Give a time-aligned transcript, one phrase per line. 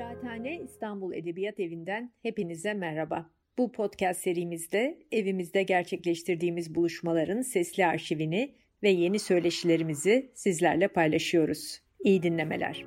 [0.00, 3.30] Kıraathane İstanbul Edebiyat Evi'nden hepinize merhaba.
[3.58, 11.80] Bu podcast serimizde evimizde gerçekleştirdiğimiz buluşmaların sesli arşivini ve yeni söyleşilerimizi sizlerle paylaşıyoruz.
[12.04, 12.84] İyi dinlemeler.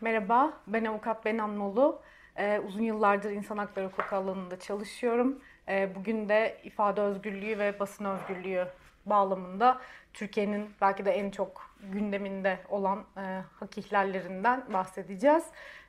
[0.00, 2.02] Merhaba, ben avukat Benan Molu.
[2.36, 5.42] Ee, uzun yıllardır insan hakları hukuku alanında çalışıyorum.
[5.68, 8.66] Ee, bugün de ifade özgürlüğü ve basın özgürlüğü
[9.06, 9.80] bağlamında
[10.12, 15.44] Türkiye'nin belki de en çok gündeminde olan e, hak ihlallerinden bahsedeceğiz.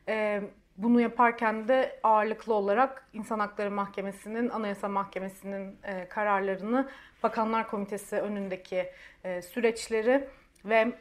[0.07, 0.41] E,
[0.77, 6.89] bunu yaparken de ağırlıklı olarak İnsan Hakları Mahkemesi'nin, Anayasa Mahkemesi'nin e, kararlarını,
[7.23, 8.89] Bakanlar Komitesi önündeki
[9.23, 10.27] e, süreçleri
[10.65, 10.91] ve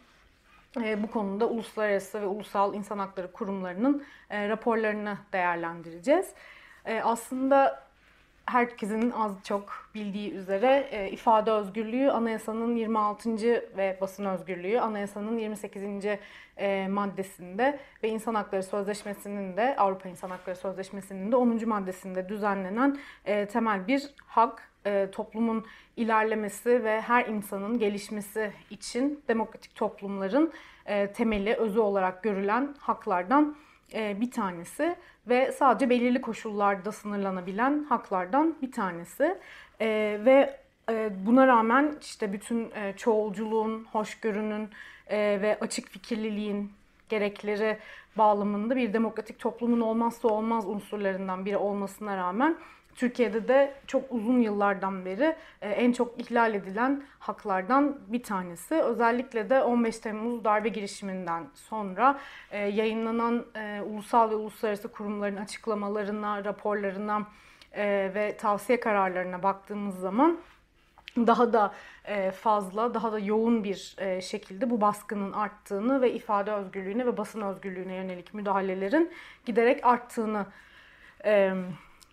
[0.82, 6.32] e, bu konuda uluslararası ve ulusal insan hakları kurumlarının e, raporlarını değerlendireceğiz.
[6.84, 7.84] E, aslında
[8.46, 13.36] herkesin az çok bildiği üzere e, ifade özgürlüğü anayasanın 26.
[13.76, 15.82] ve basın özgürlüğü anayasanın 28.
[16.56, 21.68] E, maddesinde ve insan hakları sözleşmesinin de Avrupa İnsan Hakları Sözleşmesi'nin de 10.
[21.68, 29.74] maddesinde düzenlenen e, temel bir hak e, toplumun ilerlemesi ve her insanın gelişmesi için demokratik
[29.74, 30.52] toplumların
[30.86, 33.56] e, temeli özü olarak görülen haklardan
[33.95, 34.96] e, bir tanesi
[35.28, 39.38] ve sadece belirli koşullarda sınırlanabilen haklardan bir tanesi.
[39.80, 39.86] E,
[40.24, 44.68] ve e, buna rağmen işte bütün e, çoğulculuğun, hoşgörünün
[45.06, 46.72] e, ve açık fikirliliğin
[47.08, 47.78] gerekleri
[48.16, 52.56] bağlamında bir demokratik toplumun olmazsa olmaz unsurlarından biri olmasına rağmen
[52.95, 58.74] Türkiye'de de çok uzun yıllardan beri e, en çok ihlal edilen haklardan bir tanesi.
[58.74, 62.20] Özellikle de 15 Temmuz darbe girişiminden sonra
[62.51, 67.26] e, yayınlanan e, ulusal ve uluslararası kurumların açıklamalarına, raporlarına
[68.14, 70.38] ve tavsiye kararlarına baktığımız zaman
[71.16, 71.75] daha da
[72.32, 77.94] fazla, daha da yoğun bir şekilde bu baskının arttığını ve ifade özgürlüğüne ve basın özgürlüğüne
[77.94, 79.12] yönelik müdahalelerin
[79.46, 80.46] giderek arttığını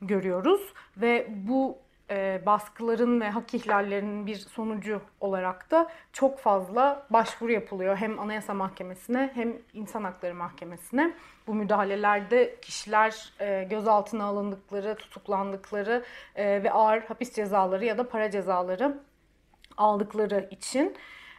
[0.01, 1.77] görüyoruz ve bu
[2.11, 7.97] e, baskıların ve hak ihlallerinin bir sonucu olarak da çok fazla başvuru yapılıyor.
[7.97, 11.13] Hem Anayasa Mahkemesi'ne hem İnsan Hakları Mahkemesi'ne.
[11.47, 16.03] Bu müdahalelerde kişiler e, gözaltına alındıkları, tutuklandıkları
[16.35, 18.99] e, ve ağır hapis cezaları ya da para cezaları
[19.77, 20.95] aldıkları için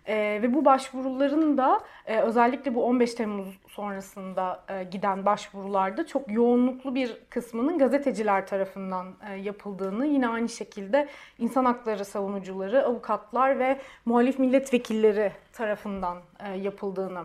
[0.07, 6.33] e, ve bu başvuruların da e, özellikle bu 15 Temmuz sonrasında e, giden başvurularda çok
[6.33, 11.09] yoğunluklu bir kısmının gazeteciler tarafından e, yapıldığını, yine aynı şekilde
[11.39, 17.25] insan hakları savunucuları, avukatlar ve muhalif milletvekilleri tarafından e, yapıldığını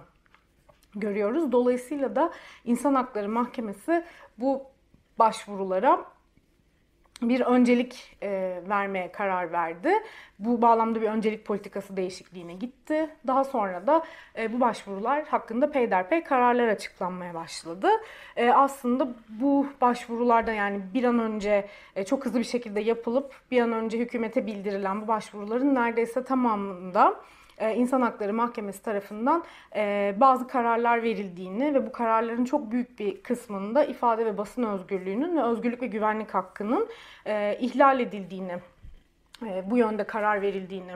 [0.95, 1.51] görüyoruz.
[1.51, 2.31] Dolayısıyla da
[2.65, 4.03] İnsan Hakları Mahkemesi
[4.37, 4.63] bu
[5.19, 6.05] başvurulara
[7.21, 9.93] bir öncelik e, vermeye karar verdi.
[10.39, 13.09] Bu bağlamda bir öncelik politikası değişikliğine gitti.
[13.27, 14.03] Daha sonra da
[14.37, 17.89] e, bu başvurular hakkında peyderpey kararlar açıklanmaya başladı.
[18.35, 23.61] E, aslında bu başvurularda yani bir an önce e, çok hızlı bir şekilde yapılıp bir
[23.61, 27.15] an önce hükümete bildirilen bu başvuruların neredeyse tamamında
[27.57, 29.43] e, İnsan Hakları Mahkemesi tarafından
[29.75, 35.37] e, bazı kararlar verildiğini ve bu kararların çok büyük bir kısmında ifade ve basın özgürlüğünün
[35.37, 36.87] ve özgürlük ve güvenlik hakkının
[37.25, 38.57] e, ihlal edildiğini,
[39.65, 40.93] bu yönde karar verildiğini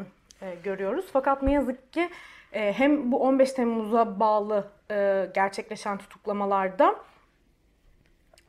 [0.63, 1.05] görüyoruz.
[1.13, 2.09] Fakat ne yazık ki
[2.51, 4.67] hem bu 15 Temmuz'a bağlı
[5.33, 6.95] gerçekleşen tutuklamalarda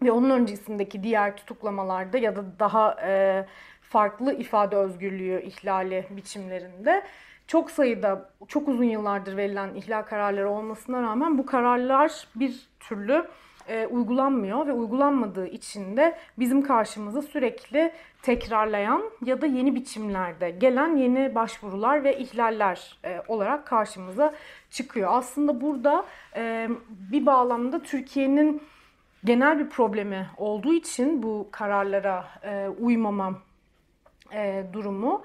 [0.03, 2.97] ve onun öncesindeki diğer tutuklamalarda ya da daha
[3.81, 7.03] farklı ifade özgürlüğü ihlali biçimlerinde
[7.47, 13.27] çok sayıda, çok uzun yıllardır verilen ihlal kararları olmasına rağmen bu kararlar bir türlü
[13.69, 17.93] e, uygulanmıyor ve uygulanmadığı için de bizim karşımıza sürekli
[18.23, 24.35] tekrarlayan ya da yeni biçimlerde gelen yeni başvurular ve ihlaller e, olarak karşımıza
[24.71, 25.11] çıkıyor.
[25.13, 26.05] Aslında burada
[26.37, 28.63] e, bir bağlamda Türkiye'nin
[29.25, 33.35] genel bir problemi olduğu için bu kararlara e, uymama
[34.33, 35.23] e, durumu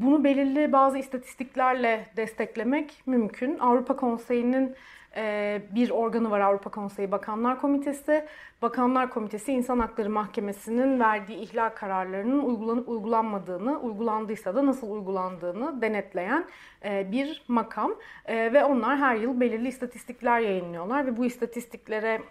[0.00, 3.58] bunu belirli bazı istatistiklerle desteklemek mümkün.
[3.58, 4.76] Avrupa Konseyi'nin
[5.16, 8.24] e, bir organı var Avrupa Konseyi Bakanlar Komitesi.
[8.62, 16.44] Bakanlar Komitesi İnsan Hakları Mahkemesi'nin verdiği ihlal kararlarının uygulanıp uygulanmadığını, uygulandıysa da nasıl uygulandığını denetleyen
[16.84, 17.94] e, bir makam.
[18.26, 22.22] E, ve onlar her yıl belirli istatistikler yayınlıyorlar ve bu istatistiklere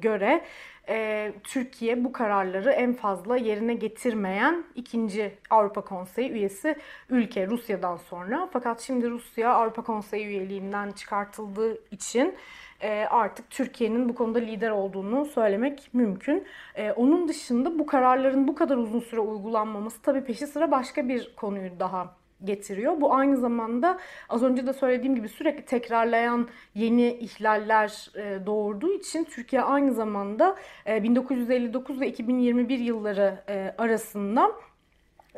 [0.00, 0.44] göre
[0.88, 6.76] e, Türkiye bu kararları en fazla yerine getirmeyen ikinci Avrupa Konseyi üyesi
[7.10, 8.48] ülke Rusya'dan sonra.
[8.52, 12.34] Fakat şimdi Rusya Avrupa Konseyi üyeliğinden çıkartıldığı için
[12.80, 16.46] e, artık Türkiye'nin bu konuda lider olduğunu söylemek mümkün.
[16.74, 21.34] E, onun dışında bu kararların bu kadar uzun süre uygulanmaması tabii peşi sıra başka bir
[21.36, 23.00] konuyu daha getiriyor.
[23.00, 23.98] Bu aynı zamanda
[24.28, 30.56] az önce de söylediğim gibi sürekli tekrarlayan yeni ihlaller e, doğurduğu için Türkiye aynı zamanda
[30.86, 34.50] 1959 e, ve 2021 yılları e, arasında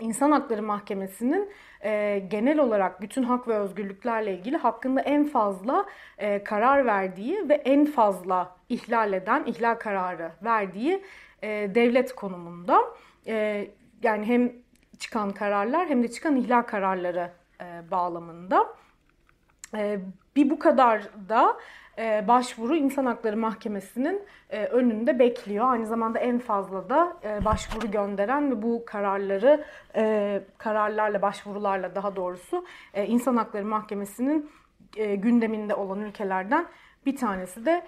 [0.01, 1.51] İnsan Hakları Mahkemesi'nin
[2.31, 5.87] genel olarak bütün hak ve özgürlüklerle ilgili hakkında en fazla
[6.45, 11.03] karar verdiği ve en fazla ihlal eden, ihlal kararı verdiği
[11.75, 12.81] devlet konumunda.
[14.03, 14.53] yani hem
[15.03, 18.67] çıkan kararlar hem de çıkan ihlal kararları e, bağlamında.
[19.75, 20.01] E,
[20.37, 21.57] bir bu kadar da
[21.99, 25.73] e, başvuru İnsan Hakları Mahkemesi'nin e, önünde bekliyor.
[25.73, 29.65] Aynı zamanda en fazla da e, başvuru gönderen ve bu kararları
[29.97, 32.65] e, kararlarla, başvurularla daha doğrusu
[32.95, 34.51] e, İnsan Hakları Mahkemesi'nin
[34.97, 36.67] e, gündeminde olan ülkelerden
[37.07, 37.83] bir tanesi de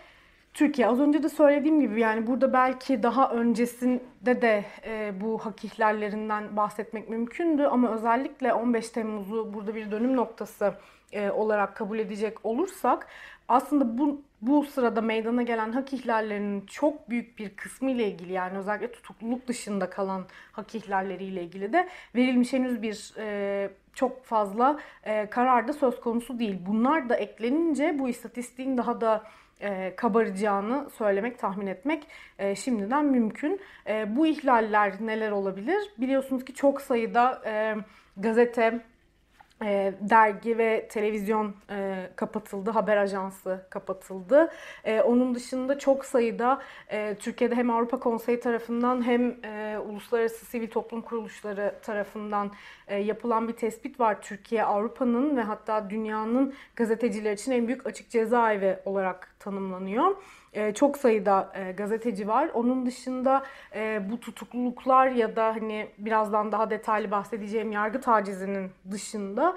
[0.55, 0.89] Türkiye.
[0.89, 6.57] Az önce de söylediğim gibi yani burada belki daha öncesinde de e, bu hak ihlallerinden
[6.57, 10.75] bahsetmek mümkündü ama özellikle 15 Temmuz'u burada bir dönüm noktası
[11.13, 13.07] e, olarak kabul edecek olursak
[13.49, 18.59] aslında bu bu sırada meydana gelen hak ihlallerinin çok büyük bir kısmı ile ilgili yani
[18.59, 25.31] özellikle tutukluluk dışında kalan hak ihlalleriyle ilgili de verilmiş henüz bir e, çok fazla e,
[25.31, 26.59] karar söz konusu değil.
[26.67, 29.25] Bunlar da eklenince bu istatistiğin daha da
[29.61, 32.07] e, kabaracağını söylemek, tahmin etmek
[32.39, 33.61] e, şimdiden mümkün.
[33.87, 35.93] E, bu ihlaller neler olabilir?
[35.99, 37.75] Biliyorsunuz ki çok sayıda e,
[38.17, 38.81] gazete,
[40.01, 41.55] dergi ve televizyon
[42.17, 44.51] kapatıldı, haber ajansı kapatıldı.
[45.05, 46.63] Onun dışında çok sayıda
[47.19, 52.53] Türkiye'de hem Avrupa Konseyi tarafından hem e, uluslararası sivil toplum kuruluşları tarafından
[52.89, 54.23] e, yapılan bir tespit var.
[54.23, 60.17] Türkiye Avrupa'nın ve hatta dünyanın gazeteciler için en büyük açık cezaevi olarak tanımlanıyor.
[60.55, 62.51] E, çok sayıda e, gazeteci var.
[62.55, 63.43] Onun dışında
[63.75, 69.57] e, bu tutukluluklar ya da hani birazdan daha detaylı bahsedeceğim yargı tacizinin dışında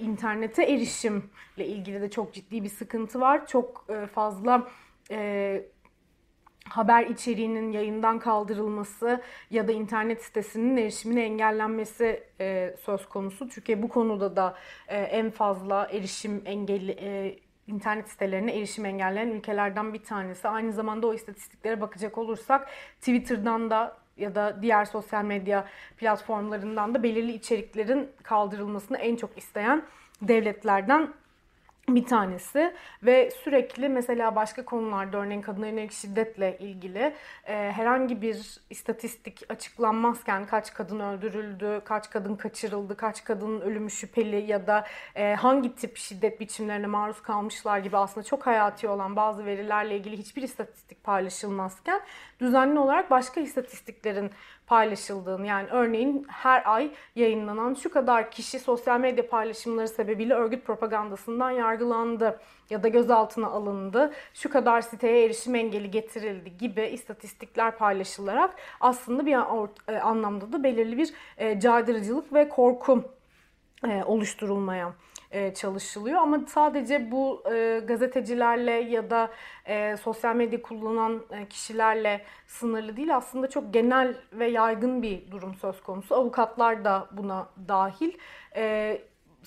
[0.00, 3.46] internete erişimle ilgili de çok ciddi bir sıkıntı var.
[3.46, 4.68] Çok fazla
[6.70, 13.48] haber içeriğinin yayından kaldırılması ya da internet sitesinin erişimine engellenmesi e, söz konusu.
[13.50, 14.54] Çünkü bu konuda da
[14.88, 20.48] e, en fazla erişim engelli e, internet sitelerine erişim engelleyen ülkelerden bir tanesi.
[20.48, 22.68] Aynı zamanda o istatistiklere bakacak olursak
[23.00, 25.64] Twitter'dan da ya da diğer sosyal medya
[25.96, 29.82] platformlarından da belirli içeriklerin kaldırılmasını en çok isteyen
[30.22, 31.08] devletlerden
[31.94, 37.14] bir tanesi ve sürekli mesela başka konularda örneğin kadına yönelik şiddetle ilgili
[37.46, 44.50] e, herhangi bir istatistik açıklanmazken kaç kadın öldürüldü, kaç kadın kaçırıldı, kaç kadının ölümü şüpheli
[44.50, 49.44] ya da e, hangi tip şiddet biçimlerine maruz kalmışlar gibi aslında çok hayati olan bazı
[49.44, 52.00] verilerle ilgili hiçbir istatistik paylaşılmazken
[52.40, 54.30] düzenli olarak başka istatistiklerin
[54.68, 61.50] paylaşıldığını yani örneğin her ay yayınlanan şu kadar kişi sosyal medya paylaşımları sebebiyle örgüt propagandasından
[61.50, 69.26] yargılandı ya da gözaltına alındı, şu kadar siteye erişim engeli getirildi gibi istatistikler paylaşılarak aslında
[69.26, 69.32] bir
[69.92, 73.04] e, anlamda da belirli bir e, caydırıcılık ve korku
[73.88, 74.92] e, oluşturulmaya
[75.30, 76.20] e, çalışılıyor.
[76.20, 79.30] Ama sadece bu e, gazetecilerle ya da
[79.66, 83.16] e, sosyal medya kullanan kişilerle sınırlı değil.
[83.16, 86.14] Aslında çok genel ve yaygın bir durum söz konusu.
[86.14, 88.12] Avukatlar da buna dahil.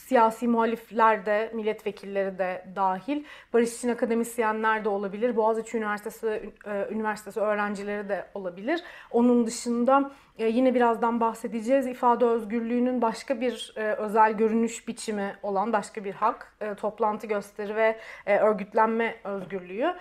[0.07, 7.39] Siyasi muhalifler de, milletvekilleri de dahil, barış için akademisyenler de olabilir, Boğaziçi Üniversitesi e, Üniversitesi
[7.39, 8.83] öğrencileri de olabilir.
[9.11, 15.73] Onun dışında e, yine birazdan bahsedeceğiz ifade özgürlüğünün başka bir e, özel görünüş biçimi olan
[15.73, 19.93] başka bir hak, toplantı gösteri ve örgütlenme özgürlüğü.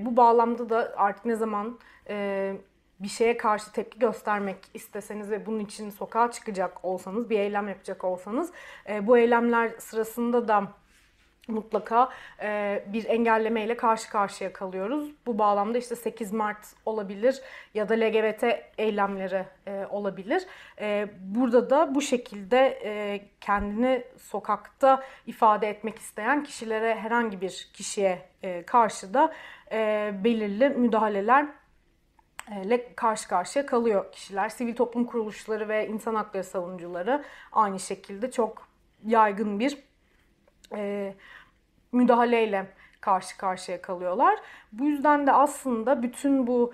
[0.00, 1.78] Bu bağlamda da artık ne zaman
[3.02, 8.04] bir şeye karşı tepki göstermek isteseniz ve bunun için sokağa çıkacak olsanız, bir eylem yapacak
[8.04, 8.50] olsanız
[8.88, 10.72] e, bu eylemler sırasında da
[11.48, 12.08] mutlaka
[12.42, 15.10] e, bir engellemeyle karşı karşıya kalıyoruz.
[15.26, 17.40] Bu bağlamda işte 8 Mart olabilir
[17.74, 18.44] ya da LGBT
[18.78, 20.42] eylemleri e, olabilir.
[20.80, 28.22] E, burada da bu şekilde e, kendini sokakta ifade etmek isteyen kişilere herhangi bir kişiye
[28.42, 29.32] e, karşı da
[29.72, 31.46] e, belirli müdahaleler
[32.64, 34.48] ile karşı karşıya kalıyor kişiler.
[34.48, 38.68] Sivil toplum kuruluşları ve insan hakları savunucuları aynı şekilde çok
[39.04, 39.78] yaygın bir
[40.74, 41.14] e,
[41.92, 42.66] müdahaleyle
[43.00, 44.38] karşı karşıya kalıyorlar.
[44.72, 46.72] Bu yüzden de aslında bütün bu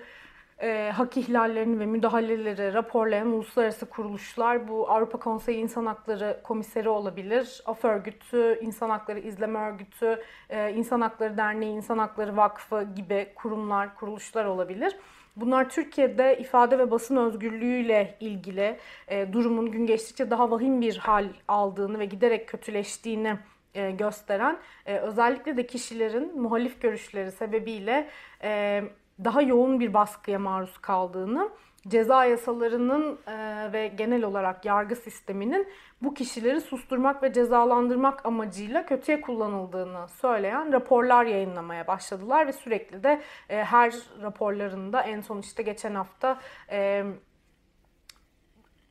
[0.61, 7.61] e, hak ihlallerini ve müdahaleleri raporlayan uluslararası kuruluşlar bu Avrupa Konseyi İnsan Hakları Komiseri olabilir,
[7.65, 13.95] AF Örgütü, İnsan Hakları İzleme Örgütü, e, İnsan Hakları Derneği, İnsan Hakları Vakfı gibi kurumlar,
[13.95, 14.95] kuruluşlar olabilir.
[15.35, 21.27] Bunlar Türkiye'de ifade ve basın özgürlüğüyle ilgili e, durumun gün geçtikçe daha vahim bir hal
[21.47, 23.37] aldığını ve giderek kötüleştiğini
[23.73, 28.09] e, gösteren e, özellikle de kişilerin muhalif görüşleri sebebiyle
[28.43, 28.83] e,
[29.23, 31.49] daha yoğun bir baskıya maruz kaldığını,
[31.89, 35.67] ceza yasalarının e, ve genel olarak yargı sisteminin
[36.01, 43.21] bu kişileri susturmak ve cezalandırmak amacıyla kötüye kullanıldığını söyleyen raporlar yayınlamaya başladılar ve sürekli de
[43.49, 46.39] e, her raporlarında en son işte geçen hafta
[46.71, 47.05] e,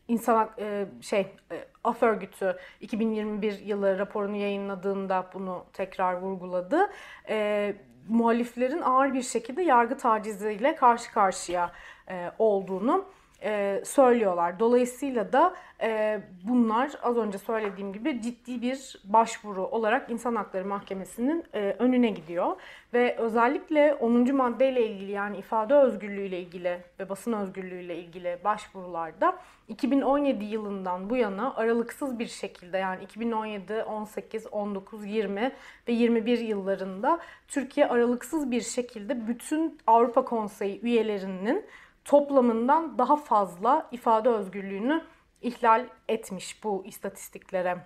[0.08, 1.20] insan e, şey
[1.52, 6.90] e, Af Örgütü 2021 yılı raporunu yayınladığında bunu tekrar vurguladı.
[7.28, 7.76] E,
[8.08, 11.72] muhaliflerin ağır bir şekilde yargı taciziyle karşı karşıya
[12.10, 13.04] e, olduğunu
[13.42, 14.58] e, söylüyorlar.
[14.58, 21.44] Dolayısıyla da e, bunlar az önce söylediğim gibi ciddi bir başvuru olarak İnsan Hakları Mahkemesi'nin
[21.78, 22.56] önüne gidiyor.
[22.94, 24.36] Ve özellikle 10.
[24.36, 29.36] maddeyle ilgili yani ifade özgürlüğüyle ilgili ve basın özgürlüğüyle ilgili başvurularda
[29.68, 35.52] 2017 yılından bu yana aralıksız bir şekilde yani 2017, 18, 19, 20
[35.88, 41.64] ve 21 yıllarında Türkiye aralıksız bir şekilde bütün Avrupa Konseyi üyelerinin
[42.08, 45.04] toplamından daha fazla ifade özgürlüğünü
[45.42, 47.78] ihlal etmiş bu istatistiklere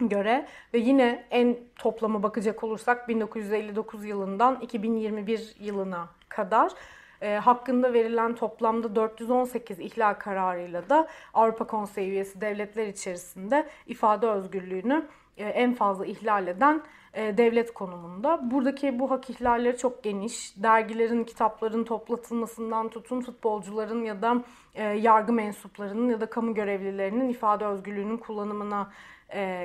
[0.00, 0.46] göre.
[0.74, 6.72] Ve yine en toplama bakacak olursak 1959 yılından 2021 yılına kadar
[7.20, 15.06] e, hakkında verilen toplamda 418 ihlal kararıyla da Avrupa Konseyi üyesi devletler içerisinde ifade özgürlüğünü
[15.36, 16.82] e, en fazla ihlal eden
[17.16, 18.50] devlet konumunda.
[18.50, 20.62] Buradaki bu hak ihlalleri çok geniş.
[20.62, 24.42] Dergilerin, kitapların toplatılmasından tutun futbolcuların ya da
[24.74, 28.92] e, yargı mensuplarının ya da kamu görevlilerinin ifade özgürlüğünün kullanımına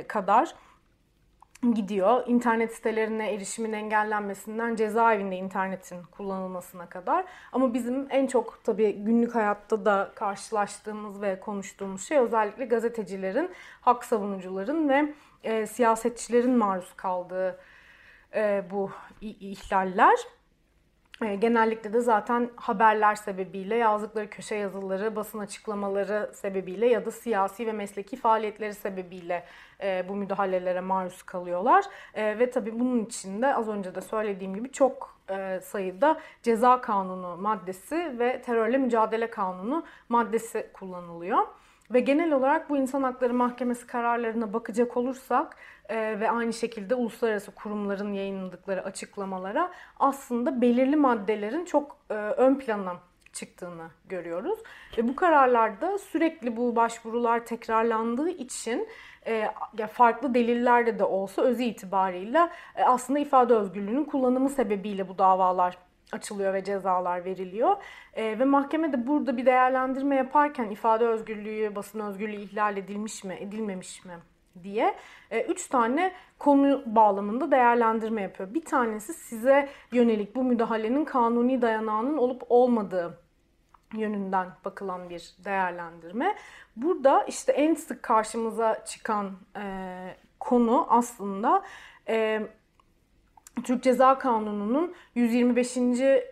[0.08, 0.56] kadar
[1.74, 2.24] gidiyor.
[2.28, 7.26] İnternet sitelerine erişimin engellenmesinden cezaevinde internetin kullanılmasına kadar.
[7.52, 13.50] Ama bizim en çok tabii günlük hayatta da karşılaştığımız ve konuştuğumuz şey özellikle gazetecilerin,
[13.82, 17.60] hak savunucuların ve e, siyasetçilerin maruz kaldığı
[18.36, 18.92] e, bu
[19.22, 20.20] ihlaller.
[21.26, 27.68] E, genellikle de zaten haberler sebebiyle, yazdıkları köşe yazıları, basın açıklamaları sebebiyle ya da siyasi
[27.68, 29.46] ve mesleki faaliyetleri sebebiyle
[29.84, 31.86] e, bu müdahalelere maruz kalıyorlar.
[32.14, 37.38] E, ve tabii bunun içinde az önce de söylediğim gibi çok e, sayıda ceza kanunu
[37.38, 41.48] maddesi ve terörle mücadele kanunu maddesi kullanılıyor.
[41.94, 45.58] Ve genel olarak bu insan hakları mahkemesi kararlarına bakacak olursak
[45.90, 52.96] e, ve aynı şekilde uluslararası kurumların yayınladıkları açıklamalara aslında belirli maddelerin çok e, ön plana
[53.34, 54.60] çıktığını görüyoruz.
[54.98, 58.88] Ve bu kararlarda sürekli bu başvurular tekrarlandığı için
[59.26, 59.48] e,
[59.94, 65.78] farklı delillerle de olsa özü itibarıyla e, aslında ifade özgürlüğünün kullanımı sebebiyle bu davalar
[66.12, 67.78] açılıyor ve cezalar veriliyor.
[68.14, 73.38] E, ve mahkeme de burada bir değerlendirme yaparken ifade özgürlüğü, basın özgürlüğü ihlal edilmiş mi,
[73.40, 74.14] edilmemiş mi
[74.64, 74.96] diye
[75.32, 78.54] e, üç tane konu bağlamında değerlendirme yapıyor.
[78.54, 83.20] Bir tanesi size yönelik bu müdahalenin kanuni dayanağının olup olmadığı
[83.94, 86.36] yönünden bakılan bir değerlendirme.
[86.76, 89.64] Burada işte en sık karşımıza çıkan e,
[90.40, 91.64] konu aslında
[92.08, 92.42] e,
[93.64, 95.78] Türk Ceza Kanunu'nun 125.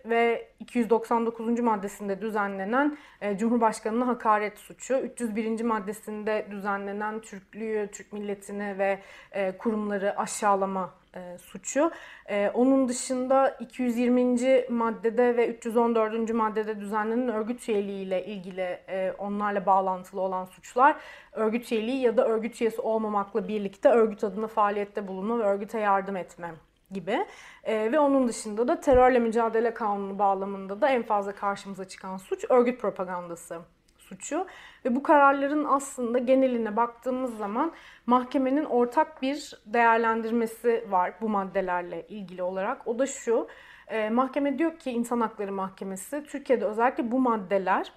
[0.04, 1.60] ve 299.
[1.60, 5.60] maddesinde düzenlenen e, Cumhurbaşkanı'na hakaret suçu, 301.
[5.60, 8.98] maddesinde düzenlenen Türklüğü, Türk milletini ve
[9.32, 11.90] e, kurumları aşağılama e, suçu.
[12.28, 14.64] E, onun dışında 220.
[14.68, 16.34] maddede ve 314.
[16.34, 18.78] maddede düzenlenen örgüt üyeliği ile ilgili
[19.18, 20.96] onlarla bağlantılı olan suçlar
[21.32, 26.16] örgüt üyeliği ya da örgüt üyesi olmamakla birlikte örgüt adına faaliyette bulunma ve örgüte yardım
[26.16, 26.54] etme
[26.90, 27.26] gibi.
[27.64, 32.44] E, ve onun dışında da terörle mücadele kanunu bağlamında da en fazla karşımıza çıkan suç
[32.48, 33.58] örgüt propagandası
[33.98, 34.46] suçu.
[34.84, 37.72] Ve bu kararların aslında geneline baktığımız zaman
[38.06, 42.86] mahkemenin ortak bir değerlendirmesi var bu maddelerle ilgili olarak.
[42.88, 43.48] O da şu,
[43.88, 47.92] e, mahkeme diyor ki İnsan Hakları Mahkemesi, Türkiye'de özellikle bu maddeler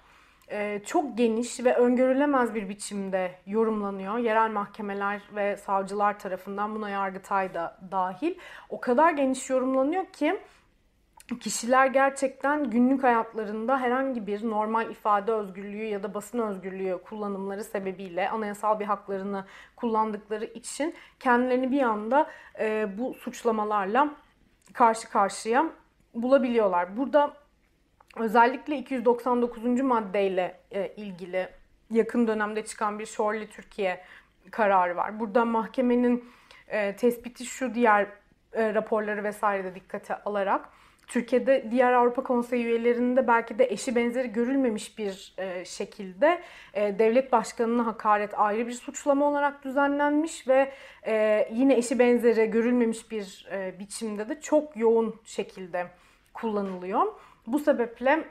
[0.86, 4.18] çok geniş ve öngörülemez bir biçimde yorumlanıyor.
[4.18, 8.34] Yerel mahkemeler ve savcılar tarafından buna Yargıtay da dahil.
[8.68, 10.40] O kadar geniş yorumlanıyor ki
[11.40, 18.30] kişiler gerçekten günlük hayatlarında herhangi bir normal ifade özgürlüğü ya da basın özgürlüğü kullanımları sebebiyle
[18.30, 19.44] anayasal bir haklarını
[19.76, 24.14] kullandıkları için kendilerini bir anda e, bu suçlamalarla
[24.72, 25.66] karşı karşıya
[26.14, 26.96] bulabiliyorlar.
[26.96, 27.41] Burada
[28.16, 29.80] özellikle 299.
[29.80, 31.48] maddeyle e, ilgili
[31.90, 34.04] yakın dönemde çıkan bir Şorli Türkiye
[34.50, 35.20] kararı var.
[35.20, 36.24] Burada mahkemenin
[36.68, 38.06] e, tespiti şu diğer
[38.52, 40.68] e, raporları vesaire de dikkate alarak
[41.06, 46.42] Türkiye'de diğer Avrupa Konseyi üyelerinde belki de eşi benzeri görülmemiş bir şekilde
[46.74, 50.72] devlet başkanına hakaret ayrı bir suçlama olarak düzenlenmiş ve
[51.50, 55.86] yine eşi benzeri görülmemiş bir biçimde de çok yoğun şekilde
[56.34, 57.06] kullanılıyor.
[57.46, 58.24] Bu sebeple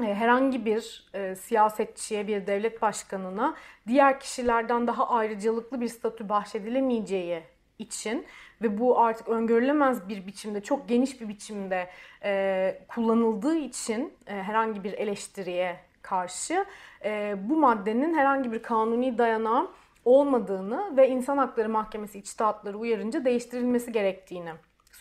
[0.00, 3.54] e, herhangi bir e, siyasetçiye, bir devlet başkanına
[3.86, 7.42] diğer kişilerden daha ayrıcalıklı bir statü bahşedilemeyeceği
[7.78, 8.26] için
[8.62, 11.88] ve bu artık öngörülemez bir biçimde, çok geniş bir biçimde
[12.24, 16.64] e, kullanıldığı için herhangi bir eleştiriye karşı
[17.36, 19.68] bu maddenin herhangi bir kanuni dayanağı
[20.04, 24.52] olmadığını ve İnsan Hakları Mahkemesi içtihatları uyarınca değiştirilmesi gerektiğini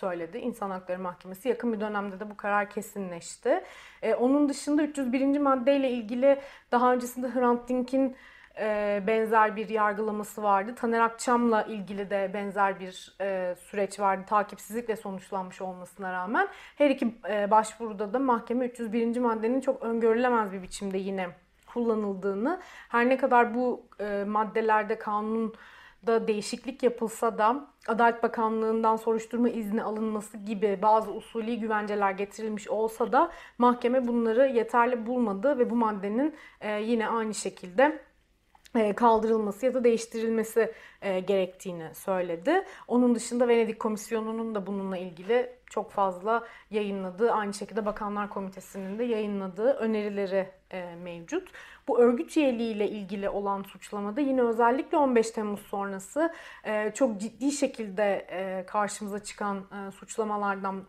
[0.01, 0.37] söyledi.
[0.37, 3.63] İnsan Hakları Mahkemesi yakın bir dönemde de bu karar kesinleşti.
[4.01, 5.39] Ee, onun dışında 301.
[5.39, 6.41] maddeyle ilgili
[6.71, 8.15] daha öncesinde Hrant Dink'in
[8.59, 10.75] e, benzer bir yargılaması vardı.
[10.75, 14.23] Taner Akçam'la ilgili de benzer bir e, süreç vardı.
[14.27, 16.47] Takipsizlikle sonuçlanmış olmasına rağmen.
[16.77, 19.17] Her iki e, başvuruda da mahkeme 301.
[19.17, 21.29] maddenin çok öngörülemez bir biçimde yine
[21.73, 25.53] kullanıldığını, her ne kadar bu e, maddelerde kanun
[26.07, 33.11] da değişiklik yapılsa da Adalet Bakanlığı'ndan soruşturma izni alınması gibi bazı usulü güvenceler getirilmiş olsa
[33.11, 38.01] da mahkeme bunları yeterli bulmadı ve bu maddenin e, yine aynı şekilde
[38.75, 42.63] e, kaldırılması ya da değiştirilmesi e, gerektiğini söyledi.
[42.87, 49.03] Onun dışında Venedik Komisyonu'nun da bununla ilgili çok fazla yayınladığı, aynı şekilde Bakanlar Komitesi'nin de
[49.03, 50.49] yayınladığı önerileri
[51.03, 51.49] mevcut.
[51.87, 56.33] Bu örgüt üyeliğiyle ilgili olan suçlamada yine özellikle 15 Temmuz sonrası
[56.93, 58.25] çok ciddi şekilde
[58.67, 60.83] karşımıza çıkan suçlamalardan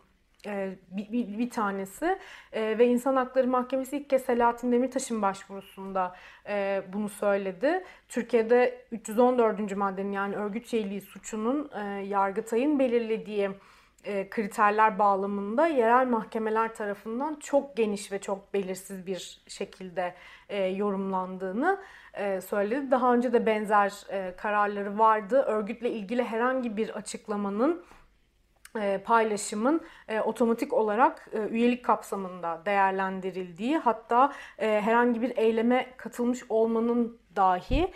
[0.46, 2.18] e, bir, bir, bir tanesi
[2.52, 6.16] e, ve İnsan Hakları Mahkemesi ilk kez Selahattin Demirtaş'ın başvurusunda
[6.48, 7.84] e, bunu söyledi.
[8.08, 9.76] Türkiye'de 314.
[9.76, 13.50] maddenin yani örgüt üyeliği suçunun e, Yargıtay'ın belirlediği
[14.04, 20.14] e, kriterler bağlamında yerel mahkemeler tarafından çok geniş ve çok belirsiz bir şekilde
[20.48, 21.80] e, yorumlandığını
[22.14, 22.90] e, söyledi.
[22.90, 23.92] Daha önce de benzer
[24.36, 25.42] kararları vardı.
[25.42, 27.84] Örgütle ilgili herhangi bir açıklamanın
[29.04, 29.80] paylaşımın
[30.24, 37.92] otomatik olarak üyelik kapsamında değerlendirildiği hatta herhangi bir eyleme katılmış olmanın dahi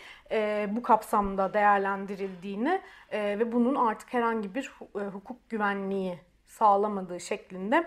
[0.68, 2.80] bu kapsamda değerlendirildiğini
[3.12, 7.86] ve bunun artık herhangi bir hukuk güvenliği sağlamadığı şeklinde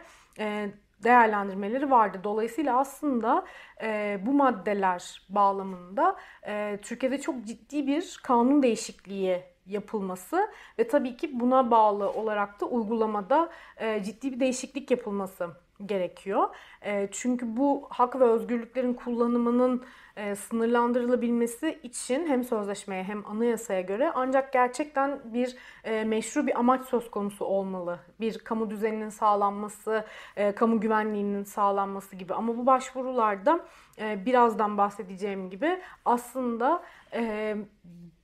[1.04, 2.22] değerlendirmeleri vardı.
[2.24, 3.46] Dolayısıyla aslında
[3.82, 6.16] e, bu maddeler bağlamında
[6.48, 10.50] e, Türkiye'de çok ciddi bir kanun değişikliği yapılması
[10.80, 15.50] ve tabii ki buna bağlı olarak da uygulamada e, ciddi bir değişiklik yapılması
[15.86, 16.50] gerekiyor.
[16.82, 19.84] E, çünkü bu hak ve özgürlüklerin kullanımının
[20.16, 26.86] e, sınırlandırılabilmesi için hem sözleşmeye hem anayasaya göre ancak gerçekten bir e, meşru bir amaç
[26.86, 28.00] söz konusu olmalı.
[28.20, 32.34] Bir kamu düzeninin sağlanması, e, kamu güvenliğinin sağlanması gibi.
[32.34, 33.60] Ama bu başvurularda
[34.00, 37.56] e, birazdan bahsedeceğim gibi aslında e,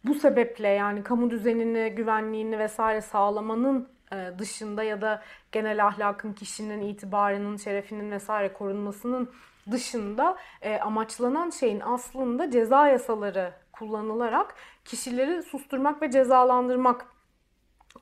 [0.04, 3.95] bu sebeple yani kamu düzenini, güvenliğini vesaire sağlamanın
[4.39, 9.32] dışında ya da genel ahlakın, kişinin itibarının, şerefinin vesaire korunmasının
[9.71, 17.06] dışında e, amaçlanan şeyin aslında ceza yasaları kullanılarak kişileri susturmak ve cezalandırmak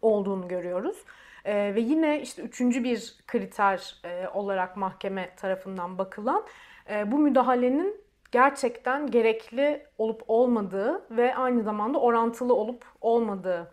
[0.02, 0.98] olduğunu görüyoruz.
[1.46, 6.44] E, ve yine işte üçüncü bir kriter e, olarak mahkeme tarafından bakılan
[6.90, 13.72] e, bu müdahalenin gerçekten gerekli olup olmadığı ve aynı zamanda orantılı olup olmadığı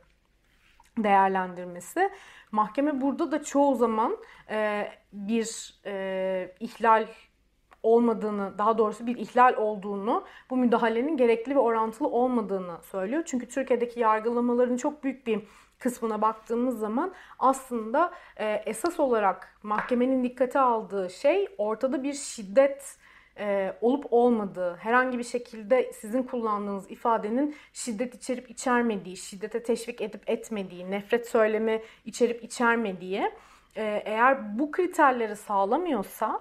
[1.05, 2.11] değerlendirmesi.
[2.53, 4.17] Mahkeme burada da çoğu zaman
[4.51, 7.07] e, bir e, ihlal
[7.83, 13.23] olmadığını, daha doğrusu bir ihlal olduğunu, bu müdahalenin gerekli ve orantılı olmadığını söylüyor.
[13.27, 15.43] Çünkü Türkiye'deki yargılamaların çok büyük bir
[15.79, 22.99] kısmına baktığımız zaman aslında e, esas olarak mahkemenin dikkate aldığı şey ortada bir şiddet
[23.41, 30.31] e, olup olmadığı, herhangi bir şekilde sizin kullandığınız ifadenin şiddet içerip içermediği, şiddete teşvik edip
[30.31, 33.31] etmediği, nefret söylemi içerip içermediği,
[33.77, 36.41] e, eğer bu kriterleri sağlamıyorsa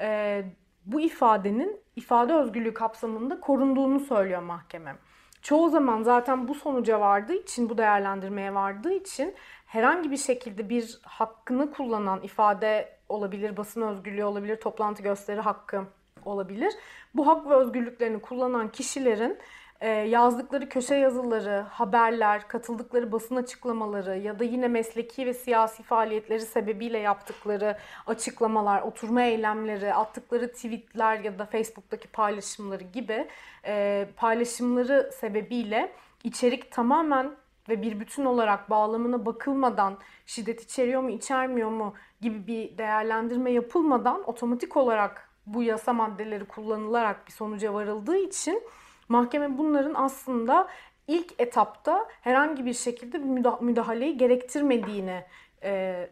[0.00, 0.42] e,
[0.86, 4.96] bu ifadenin ifade özgürlüğü kapsamında korunduğunu söylüyor mahkeme.
[5.42, 9.34] Çoğu zaman zaten bu sonuca vardığı için, bu değerlendirmeye vardığı için
[9.66, 15.84] herhangi bir şekilde bir hakkını kullanan ifade olabilir, basın özgürlüğü olabilir, toplantı gösteri hakkı
[16.26, 16.74] olabilir.
[17.14, 19.38] Bu hak ve özgürlüklerini kullanan kişilerin
[19.80, 26.40] e, yazdıkları köşe yazıları, haberler, katıldıkları basın açıklamaları ya da yine mesleki ve siyasi faaliyetleri
[26.40, 33.28] sebebiyle yaptıkları açıklamalar, oturma eylemleri, attıkları tweetler ya da Facebook'taki paylaşımları gibi
[33.66, 35.92] e, paylaşımları sebebiyle
[36.24, 37.30] içerik tamamen
[37.68, 44.28] ve bir bütün olarak bağlamına bakılmadan şiddet içeriyor mu içermiyor mu gibi bir değerlendirme yapılmadan
[44.28, 48.62] otomatik olarak bu yasa maddeleri kullanılarak bir sonuca varıldığı için
[49.08, 50.68] mahkeme bunların aslında
[51.08, 55.24] ilk etapta herhangi bir şekilde bir müdahaleyi gerektirmediğini
[55.62, 56.10] e,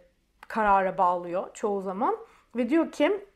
[0.48, 2.16] karara bağlıyor çoğu zaman
[2.56, 3.26] ve diyor ki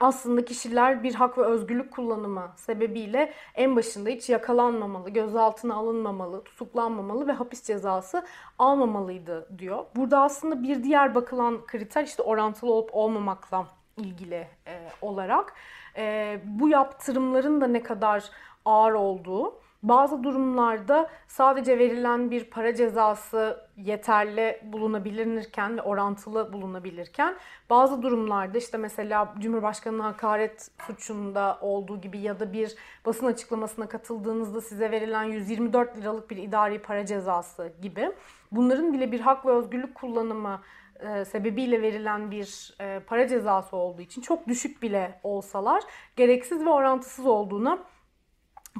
[0.00, 7.26] aslında kişiler bir hak ve özgürlük kullanımı sebebiyle en başında hiç yakalanmamalı, gözaltına alınmamalı, tutuklanmamalı
[7.26, 8.26] ve hapis cezası
[8.58, 9.84] almamalıydı diyor.
[9.96, 13.66] Burada aslında bir diğer bakılan kriter işte orantılı olup olmamakla
[13.98, 15.54] ilgili e, olarak.
[15.96, 18.30] E, bu yaptırımların da ne kadar
[18.64, 27.36] ağır olduğu bazı durumlarda sadece verilen bir para cezası yeterli bulunabilirken ve orantılı bulunabilirken
[27.70, 32.74] bazı durumlarda işte mesela Cumhurbaşkanı'nın hakaret suçunda olduğu gibi ya da bir
[33.06, 38.12] basın açıklamasına katıldığınızda size verilen 124 liralık bir idari para cezası gibi
[38.52, 40.60] bunların bile bir hak ve özgürlük kullanımı
[41.00, 45.82] e, sebebiyle verilen bir e, para cezası olduğu için çok düşük bile olsalar
[46.16, 47.78] gereksiz ve orantısız olduğuna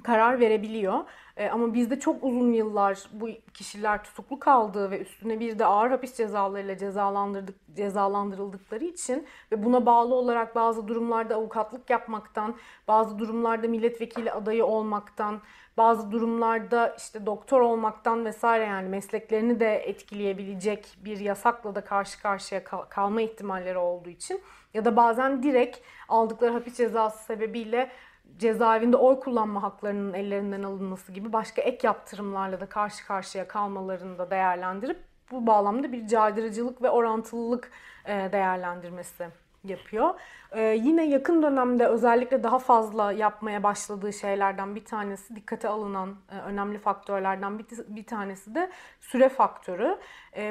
[0.02, 1.04] karar verebiliyor.
[1.36, 5.90] E, ama bizde çok uzun yıllar bu kişiler tutuklu kaldığı ve üstüne bir de ağır
[5.90, 12.54] hapis cezalarıyla cezalandırdık, cezalandırıldıkları için ve buna bağlı olarak bazı durumlarda avukatlık yapmaktan,
[12.88, 15.40] bazı durumlarda milletvekili adayı olmaktan,
[15.76, 22.64] bazı durumlarda işte doktor olmaktan vesaire yani mesleklerini de etkileyebilecek bir yasakla da karşı karşıya
[22.64, 24.40] kal- kalma ihtimalleri olduğu için
[24.74, 27.90] ya da bazen direkt aldıkları hapis cezası sebebiyle
[28.38, 34.30] cezaevinde oy kullanma haklarının ellerinden alınması gibi başka ek yaptırımlarla da karşı karşıya kalmalarını da
[34.30, 34.98] değerlendirip
[35.30, 37.70] bu bağlamda bir caydırıcılık ve orantılılık
[38.04, 39.28] e, değerlendirmesi
[39.64, 40.14] yapıyor.
[40.52, 46.38] Ee, yine yakın dönemde özellikle daha fazla yapmaya başladığı şeylerden bir tanesi dikkate alınan e,
[46.38, 49.98] önemli faktörlerden bir, tanesi de süre faktörü.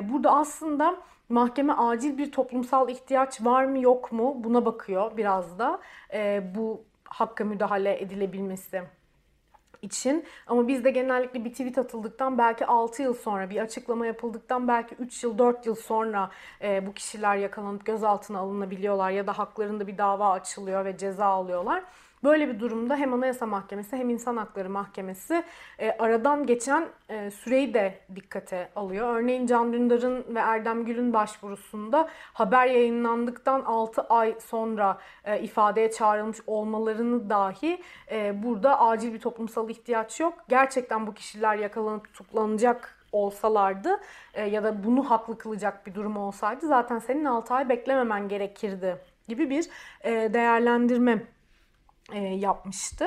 [0.02, 0.98] Burada aslında
[1.30, 5.80] mahkeme acil bir toplumsal ihtiyaç var mı yok mu buna bakıyor biraz da.
[6.56, 8.84] Bu hakka müdahale edilebilmesi
[9.82, 10.26] için.
[10.48, 15.24] Ama bizde genellikle bir tweet atıldıktan belki 6 yıl sonra bir açıklama yapıldıktan belki 3
[15.24, 20.32] yıl 4 yıl sonra e, bu kişiler yakalanıp gözaltına alınabiliyorlar ya da haklarında bir dava
[20.32, 21.84] açılıyor ve ceza alıyorlar.
[22.24, 25.44] Böyle bir durumda hem Anayasa Mahkemesi hem İnsan Hakları Mahkemesi
[25.80, 29.16] e, aradan geçen e, süreyi de dikkate alıyor.
[29.16, 36.38] Örneğin Can Dündar'ın ve Erdem Gül'ün başvurusunda haber yayınlandıktan 6 ay sonra e, ifadeye çağrılmış
[36.48, 40.34] olmalarını dahi e, burada acil bir toplumsal ihtiyaç yok.
[40.50, 44.00] Gerçekten bu kişiler yakalanıp tutuklanacak olsalardı
[44.34, 48.98] e, ya da bunu haklı kılacak bir durum olsaydı zaten senin 6 ay beklememen gerekirdi
[49.28, 49.70] gibi bir
[50.04, 51.24] e, değerlendirme
[52.16, 53.06] yapmıştı.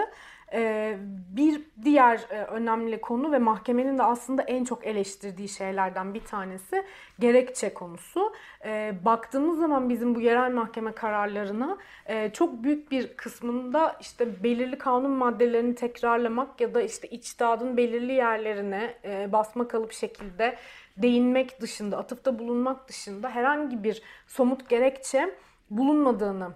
[0.53, 0.97] E,
[1.37, 6.85] bir diğer e, önemli konu ve mahkemenin de aslında en çok eleştirdiği şeylerden bir tanesi
[7.19, 8.33] gerekçe konusu.
[8.65, 14.79] E, baktığımız zaman bizim bu yerel mahkeme kararlarına e, çok büyük bir kısmında işte belirli
[14.79, 20.57] kanun maddelerini tekrarlamak ya da işte içtihadın belirli yerlerine e, basma kalıp şekilde
[20.97, 25.35] değinmek dışında, atıfta bulunmak dışında herhangi bir somut gerekçe
[25.71, 26.51] bulunmadığını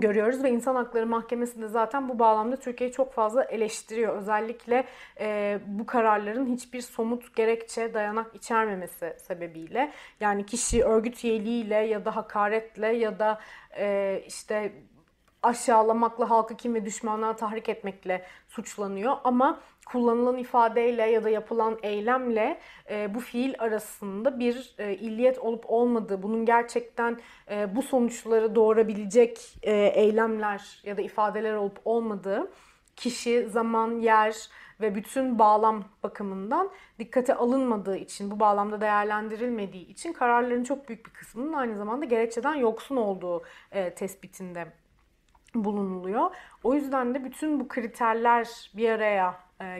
[0.00, 4.16] görüyoruz ve İnsan Hakları Mahkemesi de zaten bu bağlamda Türkiye'yi çok fazla eleştiriyor.
[4.16, 4.84] Özellikle
[5.20, 9.92] e, bu kararların hiçbir somut gerekçe, dayanak içermemesi sebebiyle.
[10.20, 13.40] Yani kişi örgüt üyeliğiyle ya da hakaretle ya da
[13.78, 14.72] e, işte
[15.42, 19.16] aşağılamakla, halkı kim ve düşmanlığa tahrik etmekle suçlanıyor.
[19.24, 25.64] Ama kullanılan ifadeyle ya da yapılan eylemle e, bu fiil arasında bir e, illiyet olup
[25.68, 32.50] olmadığı, bunun gerçekten e, bu sonuçları doğurabilecek e, eylemler ya da ifadeler olup olmadığı
[32.96, 34.48] kişi, zaman, yer
[34.80, 41.10] ve bütün bağlam bakımından dikkate alınmadığı için, bu bağlamda değerlendirilmediği için kararların çok büyük bir
[41.12, 43.42] kısmının aynı zamanda gerekçeden yoksun olduğu
[43.72, 44.66] e, tespitinde
[45.54, 46.30] bulunuluyor.
[46.64, 49.34] O yüzden de bütün bu kriterler bir araya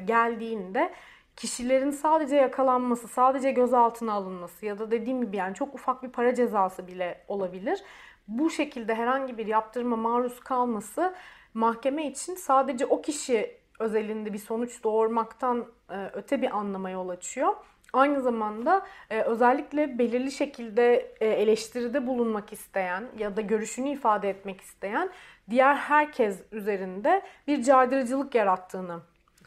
[0.04, 0.92] geldiğinde
[1.36, 6.34] kişilerin sadece yakalanması, sadece gözaltına alınması ya da dediğim gibi yani çok ufak bir para
[6.34, 7.82] cezası bile olabilir.
[8.28, 11.14] Bu şekilde herhangi bir yaptırıma maruz kalması
[11.54, 17.54] mahkeme için sadece o kişi özelinde bir sonuç doğurmaktan e, öte bir anlama yol açıyor.
[17.92, 24.60] Aynı zamanda e, özellikle belirli şekilde e, eleştiride bulunmak isteyen ya da görüşünü ifade etmek
[24.60, 25.10] isteyen
[25.50, 29.00] diğer herkes üzerinde bir caydırıcılık yarattığını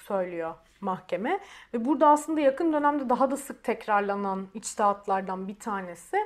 [0.08, 1.40] söylüyor mahkeme.
[1.74, 6.18] Ve burada aslında yakın dönemde daha da sık tekrarlanan içtihatlardan bir tanesi.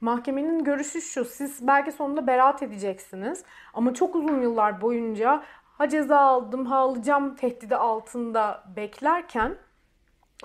[0.00, 5.42] Mahkemenin görüşü şu, siz belki sonunda beraat edeceksiniz ama çok uzun yıllar boyunca
[5.78, 9.56] ha ceza aldım ha alacağım tehdidi altında beklerken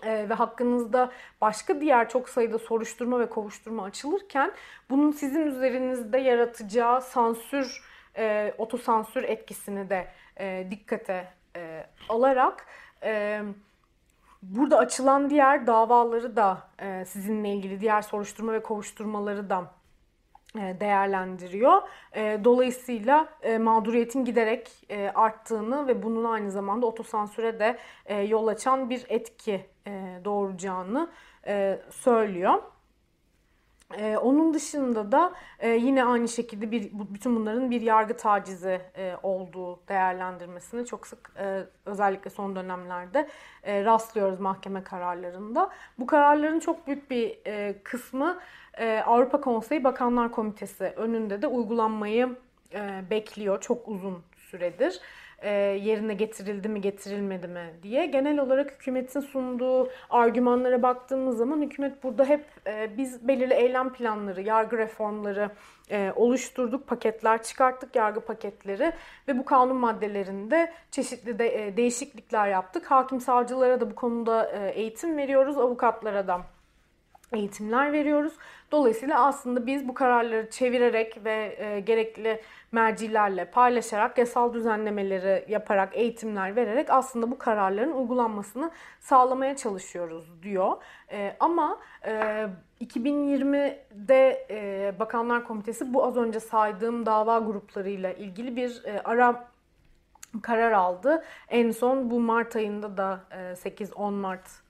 [0.04, 4.52] e, ve hakkınızda başka diğer çok sayıda soruşturma ve kovuşturma açılırken
[4.89, 7.84] bunun sizin üzerinizde yaratacağı sansür,
[8.17, 10.08] e, otosansür etkisini de
[10.39, 12.65] e, dikkate e, alarak
[13.03, 13.41] e,
[14.41, 19.71] burada açılan diğer davaları da e, sizinle ilgili diğer soruşturma ve kovuşturmaları da
[20.55, 21.81] e, değerlendiriyor.
[22.15, 27.77] E, dolayısıyla e, mağduriyetin giderek arttığını ve bunun aynı zamanda otosansüre de
[28.23, 29.65] yol açan bir etki
[30.25, 31.09] doğuracağını
[31.89, 32.61] söylüyor.
[33.97, 39.15] Ee, onun dışında da e, yine aynı şekilde bir bütün bunların bir yargı tacizi e,
[39.23, 43.30] olduğu değerlendirmesini çok sık e, özellikle son dönemlerde
[43.63, 45.69] e, rastlıyoruz mahkeme kararlarında.
[45.99, 48.39] Bu kararların çok büyük bir e, kısmı
[48.77, 52.36] e, Avrupa Konseyi Bakanlar Komitesi önünde de uygulanmayı
[52.73, 55.01] e, bekliyor çok uzun süredir
[55.41, 55.49] e,
[55.81, 58.05] yerine getirildi mi getirilmedi mi diye.
[58.05, 64.41] Genel olarak hükümetin sunduğu argümanlara baktığımız zaman hükümet burada hep e, biz belirli eylem planları,
[64.41, 65.49] yargı reformları
[65.91, 68.91] e, oluşturduk, paketler çıkarttık, yargı paketleri
[69.27, 72.91] ve bu kanun maddelerinde çeşitli de, e, değişiklikler yaptık.
[72.91, 76.41] Hakim savcılara da bu konuda e, eğitim veriyoruz, avukatlara da
[77.34, 78.34] eğitimler veriyoruz.
[78.72, 82.41] Dolayısıyla aslında biz bu kararları çevirerek ve e, gerekli
[82.72, 90.78] mercilerle paylaşarak, yasal düzenlemeleri yaparak, eğitimler vererek aslında bu kararların uygulanmasını sağlamaya çalışıyoruz diyor.
[91.12, 92.48] E, ama e,
[92.82, 99.52] 2020'de e, Bakanlar Komitesi bu az önce saydığım dava gruplarıyla ilgili bir e, ara
[100.41, 101.24] karar aldı.
[101.50, 104.62] En son bu Mart ayında da e, 8-10 Mart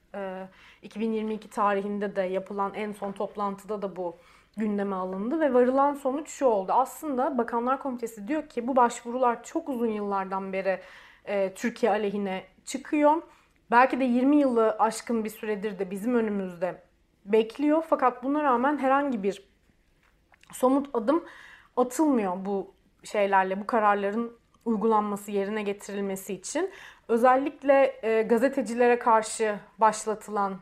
[0.81, 4.17] 2022 e, tarihinde de yapılan en son toplantıda da bu
[4.57, 6.71] gündeme alındı ve varılan sonuç şu oldu.
[6.71, 10.79] Aslında Bakanlar Komitesi diyor ki bu başvurular çok uzun yıllardan beri
[11.25, 13.21] e, Türkiye aleyhine çıkıyor.
[13.71, 16.83] Belki de 20 yılı aşkın bir süredir de bizim önümüzde
[17.25, 17.83] bekliyor.
[17.89, 19.49] Fakat buna rağmen herhangi bir
[20.51, 21.23] somut adım
[21.77, 26.71] atılmıyor bu şeylerle, bu kararların uygulanması, yerine getirilmesi için.
[27.11, 30.57] Özellikle e, gazetecilere karşı başlatılan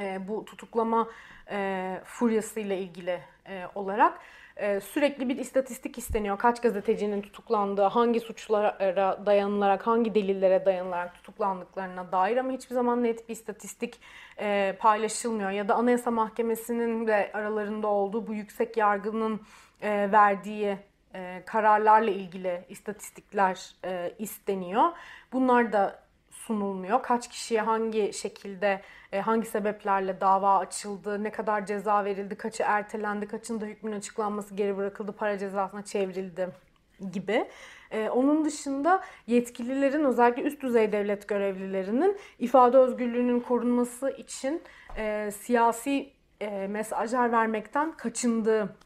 [0.00, 1.08] e, bu tutuklama
[1.50, 4.18] e, furyasıyla ilgili e, olarak
[4.56, 6.38] e, sürekli bir istatistik isteniyor.
[6.38, 8.78] Kaç gazetecinin tutuklandığı, hangi suçlara
[9.26, 14.00] dayanılarak, hangi delillere dayanılarak tutuklandıklarına dair ama hiçbir zaman net bir istatistik
[14.40, 15.50] e, paylaşılmıyor.
[15.50, 19.40] Ya da Anayasa Mahkemesi'nin de aralarında olduğu bu yüksek yargının
[19.82, 20.78] e, verdiği
[21.14, 24.92] e, kararlarla ilgili istatistikler e, isteniyor.
[25.32, 27.02] Bunlar da sunulmuyor.
[27.02, 33.28] Kaç kişiye hangi şekilde, e, hangi sebeplerle dava açıldı, ne kadar ceza verildi, kaçı ertelendi,
[33.28, 36.48] kaçında hükmün açıklanması geri bırakıldı, para cezasına çevrildi
[37.12, 37.48] gibi.
[37.90, 44.62] Ee, onun dışında yetkililerin özellikle üst düzey devlet görevlilerinin ifade özgürlüğünün korunması için
[44.96, 48.76] e, siyasi e, mesajlar vermekten kaçındığı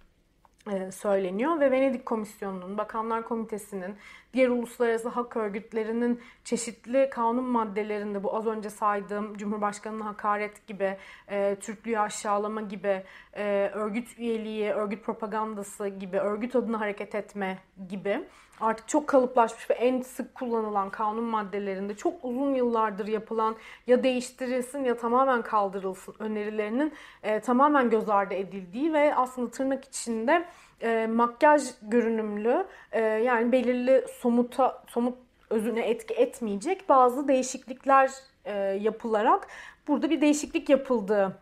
[0.93, 3.95] söyleniyor ve Venedik Komisyonu'nun, Bakanlar Komitesi'nin,
[4.35, 10.97] diğer uluslararası hak örgütlerinin çeşitli kanun maddelerinde bu az önce saydığım Cumhurbaşkanı'na hakaret gibi,
[11.29, 13.03] e, Türklüğü aşağılama gibi,
[13.33, 18.25] e, örgüt üyeliği, örgüt propagandası gibi, örgüt adına hareket etme gibi
[18.61, 24.85] artık çok kalıplaşmış ve en sık kullanılan kanun maddelerinde çok uzun yıllardır yapılan ya değiştirilsin
[24.85, 26.93] ya tamamen kaldırılsın önerilerinin
[27.23, 30.45] e, tamamen göz ardı edildiği ve aslında tırnak içinde
[30.81, 35.19] e, makyaj görünümlü e, yani belirli somuta somut
[35.51, 38.11] özüne etki etmeyecek bazı değişiklikler
[38.45, 39.47] e, yapılarak
[39.89, 41.37] burada bir değişiklik yapıldığı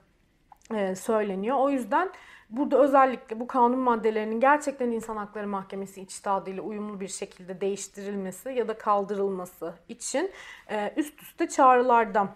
[0.75, 1.57] e, söyleniyor.
[1.61, 2.11] O yüzden
[2.51, 8.69] Burada özellikle bu kanun maddelerinin gerçekten İnsan Hakları Mahkemesi içtihadıyla uyumlu bir şekilde değiştirilmesi ya
[8.69, 10.31] da kaldırılması için
[10.71, 12.29] e, üst üste çağrılarda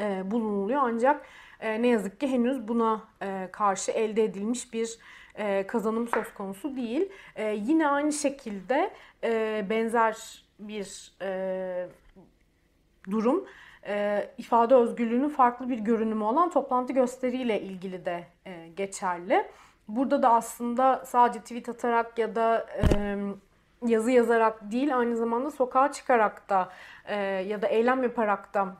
[0.00, 0.80] e, bulunuluyor.
[0.84, 1.26] Ancak
[1.60, 3.00] e, ne yazık ki henüz buna
[3.52, 4.98] karşı elde edilmiş bir
[5.66, 7.08] kazanım söz konusu değil.
[7.54, 8.90] Yine aynı şekilde
[9.70, 11.14] benzer bir
[13.10, 13.44] durum
[13.86, 19.46] e, ifade özgürlüğünün farklı bir görünümü olan toplantı gösteriyle ilgili de e, geçerli.
[19.88, 22.66] Burada da aslında sadece tweet atarak ya da
[22.96, 23.16] e,
[23.86, 26.68] yazı yazarak değil aynı zamanda sokağa çıkarak da
[27.06, 28.76] e, ya da eylem yaparak da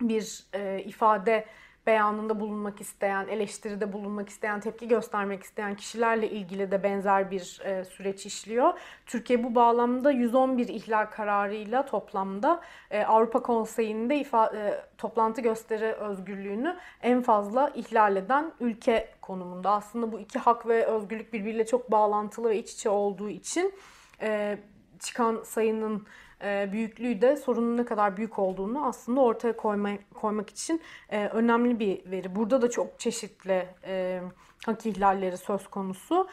[0.00, 1.44] bir e, ifade
[1.86, 7.84] beyanında bulunmak isteyen, eleştiride bulunmak isteyen, tepki göstermek isteyen kişilerle ilgili de benzer bir e,
[7.84, 8.78] süreç işliyor.
[9.06, 16.76] Türkiye bu bağlamda 111 ihlal kararıyla toplamda e, Avrupa Konseyi'nde ifa, e, toplantı gösteri özgürlüğünü
[17.02, 19.70] en fazla ihlal eden ülke konumunda.
[19.70, 23.74] Aslında bu iki hak ve özgürlük birbiriyle çok bağlantılı ve iç içe olduğu için
[24.20, 24.58] e,
[25.04, 26.06] çıkan sayının
[26.44, 31.78] e, büyüklüğü de sorunun ne kadar büyük olduğunu aslında ortaya koymak, koymak için e, önemli
[31.78, 32.36] bir veri.
[32.36, 34.20] Burada da çok çeşitli e,
[34.66, 36.28] hak ihlalleri söz konusu.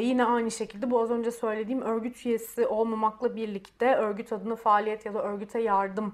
[0.00, 5.14] Yine aynı şekilde bu az önce söylediğim örgüt üyesi olmamakla birlikte örgüt adına faaliyet ya
[5.14, 6.12] da örgüte yardım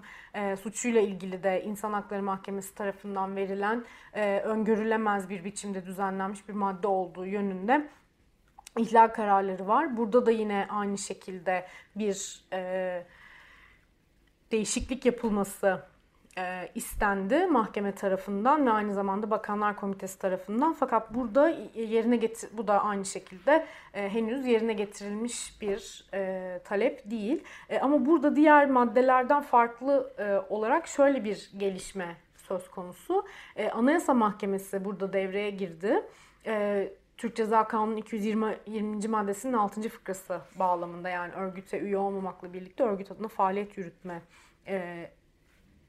[0.63, 3.85] suçuyla ilgili de İnsan Hakları Mahkemesi tarafından verilen
[4.45, 7.89] öngörülemez bir biçimde düzenlenmiş bir madde olduğu yönünde
[8.79, 9.97] ihlal kararları var.
[9.97, 13.03] Burada da yine aynı şekilde bir e,
[14.53, 15.83] değişiklik yapılması
[16.39, 20.73] e, istendi mahkeme tarafından ve aynı zamanda Bakanlar Komitesi tarafından.
[20.73, 27.11] Fakat burada yerine getir bu da aynı şekilde e, henüz yerine getirilmiş bir e, talep
[27.11, 27.45] değil.
[27.69, 33.27] E, ama burada diğer maddelerden farklı e, olarak şöyle bir gelişme söz konusu.
[33.57, 36.03] E, Anayasa Mahkemesi burada devreye girdi.
[36.47, 36.89] E,
[37.23, 38.59] Türk Ceza Kanunu 220.
[38.67, 39.09] 20.
[39.09, 39.89] maddesinin 6.
[39.89, 44.23] fıkrası bağlamında yani örgüte üye olmamakla birlikte örgüt adına faaliyet yürütme
[44.67, 45.11] e,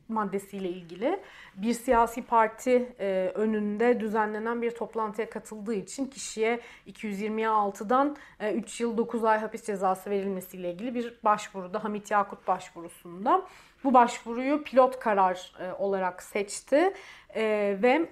[0.08, 1.20] maddesiyle ilgili
[1.56, 8.98] bir siyasi parti e, önünde düzenlenen bir toplantıya katıldığı için kişiye 226'dan e, 3 yıl
[8.98, 13.48] 9 ay hapis cezası verilmesiyle ilgili bir başvuruda Hamit Yakut başvurusunda
[13.84, 16.94] bu başvuruyu pilot karar e, olarak seçti
[17.36, 17.44] e,
[17.82, 18.10] ve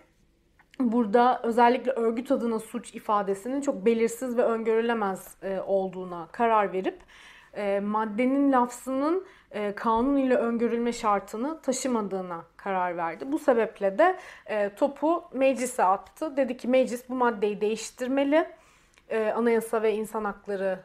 [0.91, 7.00] burada özellikle örgüt adına suç ifadesinin çok belirsiz ve öngörülemez e, olduğuna karar verip
[7.54, 13.32] e, maddenin lafzının e, kanun ile öngörülme şartını taşımadığına karar verdi.
[13.32, 14.20] Bu sebeple de
[14.76, 16.38] topu meclise attı.
[16.38, 18.48] Dedi ki meclis bu maddeyi değiştirmeli.
[19.36, 20.80] Anayasa ve İnsan Hakları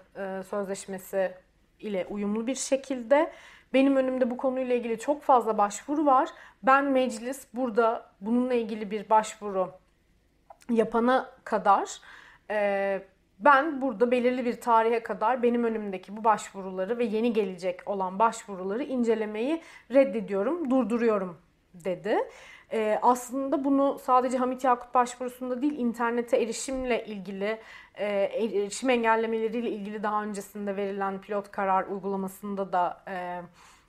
[0.51, 1.35] Sözleşmesi
[1.81, 3.33] ile uyumlu bir şekilde.
[3.75, 6.29] Benim önümde bu konuyla ilgili çok fazla başvuru var.
[6.63, 9.73] Ben meclis burada bununla ilgili bir başvuru
[10.71, 12.01] yapana kadar
[12.51, 13.03] e,
[13.39, 18.83] ben burada belirli bir tarihe kadar benim önümdeki bu başvuruları ve yeni gelecek olan başvuruları
[18.83, 21.39] incelemeyi reddediyorum, durduruyorum
[21.75, 22.19] dedi.
[22.73, 27.61] Ee, aslında bunu sadece Hamit Yakut başvurusunda değil internete erişimle ilgili
[27.95, 33.43] e, erişim engellemeleriyle ilgili daha öncesinde verilen pilot karar uygulamasında da e,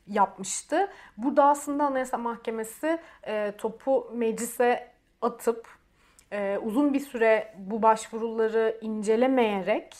[0.07, 0.89] yapmıştı.
[1.17, 5.76] Burada aslında Anayasa Mahkemesi e, topu meclise atıp
[6.31, 9.95] e, uzun bir süre bu başvuruları incelemeyerek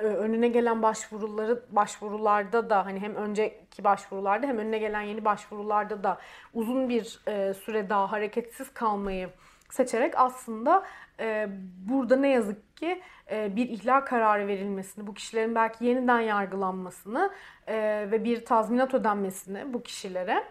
[0.00, 6.18] önüne gelen başvuruları başvurularda da hani hem önceki başvurularda hem önüne gelen yeni başvurularda da
[6.54, 9.28] uzun bir e, süre daha hareketsiz kalmayı
[9.70, 10.84] seçerek aslında
[11.20, 11.48] e,
[11.88, 17.30] burada ne yazık ki e, bir ihlal kararı verilmesini, bu kişilerin belki yeniden yargılanmasını
[17.66, 17.76] e,
[18.10, 20.44] ve bir tazminat ödenmesini bu kişilere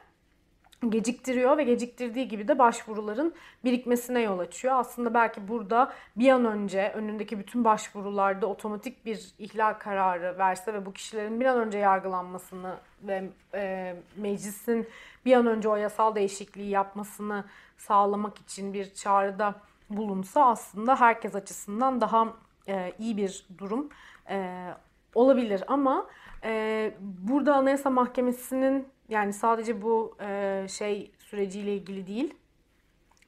[0.89, 4.73] geciktiriyor ve geciktirdiği gibi de başvuruların birikmesine yol açıyor.
[4.77, 10.85] Aslında belki burada bir an önce önündeki bütün başvurularda otomatik bir ihlal kararı verse ve
[10.85, 14.87] bu kişilerin bir an önce yargılanmasını ve e, meclisin
[15.25, 17.45] bir an önce o yasal değişikliği yapmasını
[17.77, 19.55] sağlamak için bir çağrıda
[19.89, 22.27] bulunsa aslında herkes açısından daha
[22.67, 23.89] e, iyi bir durum
[24.29, 24.67] e,
[25.15, 25.63] olabilir.
[25.67, 26.05] Ama
[26.43, 32.33] e, burada Anayasa Mahkemesi'nin yani sadece bu e, şey süreciyle ilgili değil.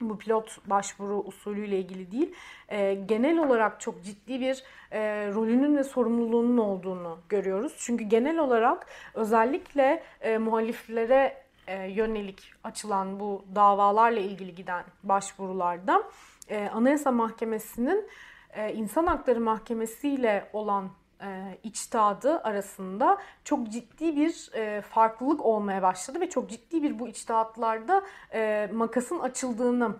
[0.00, 2.34] Bu pilot başvuru usulüyle ilgili değil.
[2.68, 5.00] E, genel olarak çok ciddi bir e,
[5.34, 7.74] rolünün ve sorumluluğunun olduğunu görüyoruz.
[7.78, 16.02] Çünkü genel olarak özellikle e, muhaliflere e, yönelik açılan bu davalarla ilgili giden başvurularda
[16.48, 18.08] e, Anayasa Mahkemesi'nin
[18.52, 20.90] e, İnsan Hakları Mahkemesi ile olan
[21.24, 27.08] e, içtihadı arasında çok ciddi bir e, farklılık olmaya başladı ve çok ciddi bir bu
[27.08, 29.96] içtihatlarda e, makasın açıldığını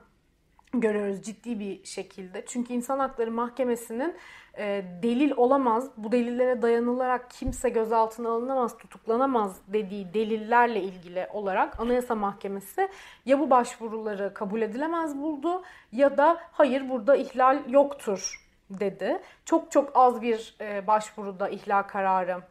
[0.81, 2.45] görüyoruz ciddi bir şekilde.
[2.47, 4.15] Çünkü İnsan Hakları Mahkemesi'nin
[4.59, 12.15] e, delil olamaz, bu delillere dayanılarak kimse gözaltına alınamaz, tutuklanamaz dediği delillerle ilgili olarak Anayasa
[12.15, 12.89] Mahkemesi
[13.27, 19.23] ya bu başvuruları kabul edilemez buldu ya da hayır burada ihlal yoktur dedi.
[19.45, 22.43] Çok çok az bir e, başvuruda ihlal kararı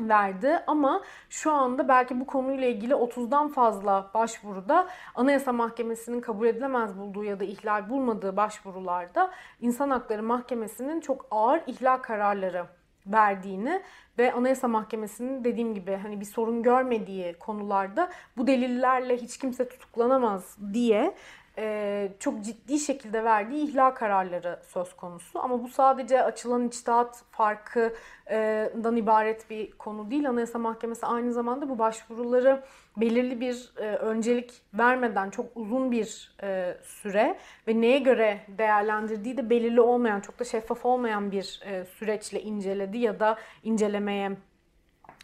[0.00, 6.98] verdi ama şu anda belki bu konuyla ilgili 30'dan fazla başvuruda Anayasa Mahkemesi'nin kabul edilemez
[6.98, 12.66] bulduğu ya da ihlal bulmadığı başvurularda İnsan Hakları Mahkemesi'nin çok ağır ihlal kararları
[13.06, 13.82] verdiğini
[14.18, 20.58] ve Anayasa Mahkemesi'nin dediğim gibi hani bir sorun görmediği konularda bu delillerle hiç kimse tutuklanamaz
[20.72, 21.14] diye
[21.58, 25.38] e, çok ciddi şekilde verdiği ihlal kararları söz konusu.
[25.38, 30.28] Ama bu sadece açılan içtihat farkından ibaret bir konu değil.
[30.28, 32.62] Anayasa Mahkemesi aynı zamanda bu başvuruları
[32.96, 37.38] belirli bir e, öncelik vermeden çok uzun bir e, süre
[37.68, 42.98] ve neye göre değerlendirdiği de belirli olmayan, çok da şeffaf olmayan bir e, süreçle inceledi
[42.98, 44.32] ya da incelemeye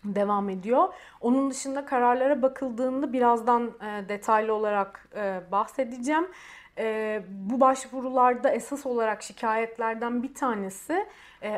[0.05, 0.89] devam ediyor.
[1.21, 6.29] Onun dışında kararlara bakıldığında birazdan e, detaylı olarak e, bahsedeceğim.
[6.79, 11.07] E, bu başvurularda esas olarak şikayetlerden bir tanesi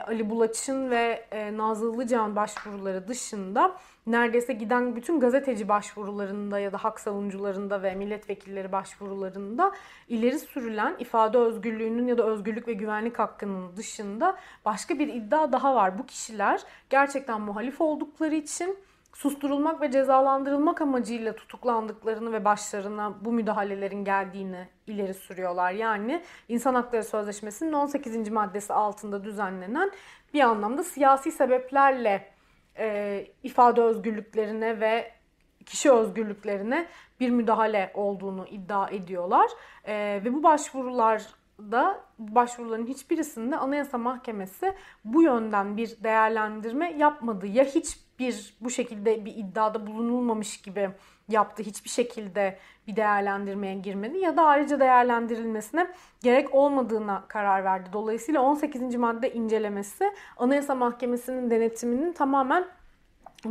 [0.06, 1.26] Ali Bulaç'ın ve
[1.56, 3.76] Nazlı Ilıcan başvuruları dışında
[4.06, 9.72] neredeyse giden bütün gazeteci başvurularında ya da hak savunucularında ve milletvekilleri başvurularında
[10.08, 15.74] ileri sürülen ifade özgürlüğünün ya da özgürlük ve güvenlik hakkının dışında başka bir iddia daha
[15.74, 15.98] var.
[15.98, 18.78] Bu kişiler gerçekten muhalif oldukları için
[19.14, 25.72] susturulmak ve cezalandırılmak amacıyla tutuklandıklarını ve başlarına bu müdahalelerin geldiğini ileri sürüyorlar.
[25.72, 28.30] Yani İnsan Hakları Sözleşmesi'nin 18.
[28.30, 29.90] maddesi altında düzenlenen
[30.34, 32.31] bir anlamda siyasi sebeplerle
[32.78, 35.12] e, ifade özgürlüklerine ve
[35.66, 36.86] kişi özgürlüklerine
[37.20, 39.50] bir müdahale olduğunu iddia ediyorlar.
[39.84, 39.94] E,
[40.24, 47.46] ve bu başvurularda başvuruların hiçbirisinde Anayasa Mahkemesi bu yönden bir değerlendirme yapmadı.
[47.46, 50.90] Ya hiçbir bu şekilde bir iddiada bulunulmamış gibi
[51.32, 51.62] yaptı.
[51.62, 55.86] Hiçbir şekilde bir değerlendirmeye girmedi ya da ayrıca değerlendirilmesine
[56.22, 57.90] gerek olmadığına karar verdi.
[57.92, 58.94] Dolayısıyla 18.
[58.94, 62.64] madde incelemesi Anayasa Mahkemesi'nin denetiminin tamamen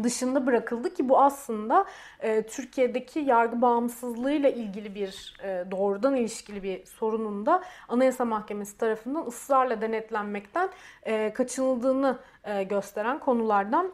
[0.04, 1.86] dışında bırakıldı ki bu aslında
[2.20, 9.26] e, Türkiye'deki yargı bağımsızlığıyla ilgili bir e, doğrudan ilişkili bir sorunun da Anayasa Mahkemesi tarafından
[9.26, 10.70] ısrarla denetlenmekten
[11.04, 13.92] e, kaçınıldığını e, gösteren konulardan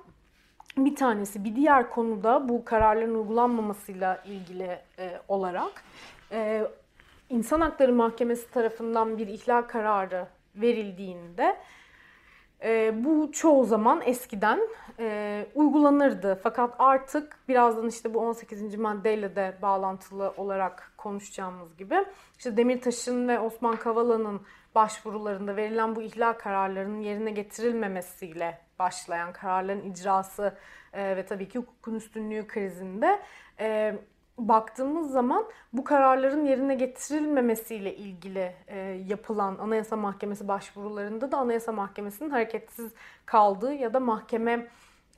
[0.86, 1.44] bir tanesi.
[1.44, 5.84] Bir diğer konuda bu kararların uygulanmamasıyla ilgili e, olarak
[6.32, 6.64] e,
[7.30, 11.58] İnsan Hakları Mahkemesi tarafından bir ihlal kararı verildiğinde
[12.64, 14.60] e, bu çoğu zaman eskiden
[15.00, 16.40] e, uygulanırdı.
[16.44, 18.76] Fakat artık birazdan işte bu 18.
[18.76, 22.06] maddeyle de bağlantılı olarak konuşacağımız gibi
[22.38, 24.42] işte Demirtaş'ın ve Osman Kavala'nın
[24.78, 30.58] başvurularında verilen bu ihlal kararlarının yerine getirilmemesiyle başlayan kararların icrası
[30.94, 33.20] e, ve tabii ki hukukun üstünlüğü krizinde
[33.60, 33.96] e,
[34.38, 42.30] baktığımız zaman bu kararların yerine getirilmemesiyle ilgili e, yapılan Anayasa Mahkemesi başvurularında da Anayasa Mahkemesi'nin
[42.30, 42.92] hareketsiz
[43.26, 44.68] kaldığı ya da mahkeme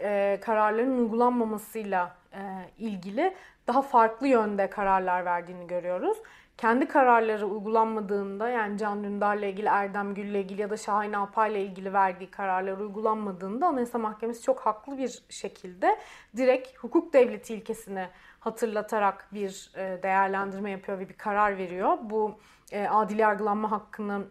[0.01, 2.39] e, kararların uygulanmamasıyla e,
[2.77, 3.35] ilgili
[3.67, 6.17] daha farklı yönde kararlar verdiğini görüyoruz
[6.59, 11.93] kendi kararları uygulanmadığında yani Can Dündar'la ilgili, Erdem Gül'le ilgili ya da Şahin Alpay'la ilgili
[11.93, 15.99] verdiği kararlar uygulanmadığında Anayasa Mahkemesi çok haklı bir şekilde
[16.37, 18.07] direkt hukuk devleti ilkesini
[18.39, 21.97] hatırlatarak bir e, değerlendirme yapıyor ve bir karar veriyor.
[22.01, 22.39] Bu
[22.71, 24.27] e, adil yargılanma hakkını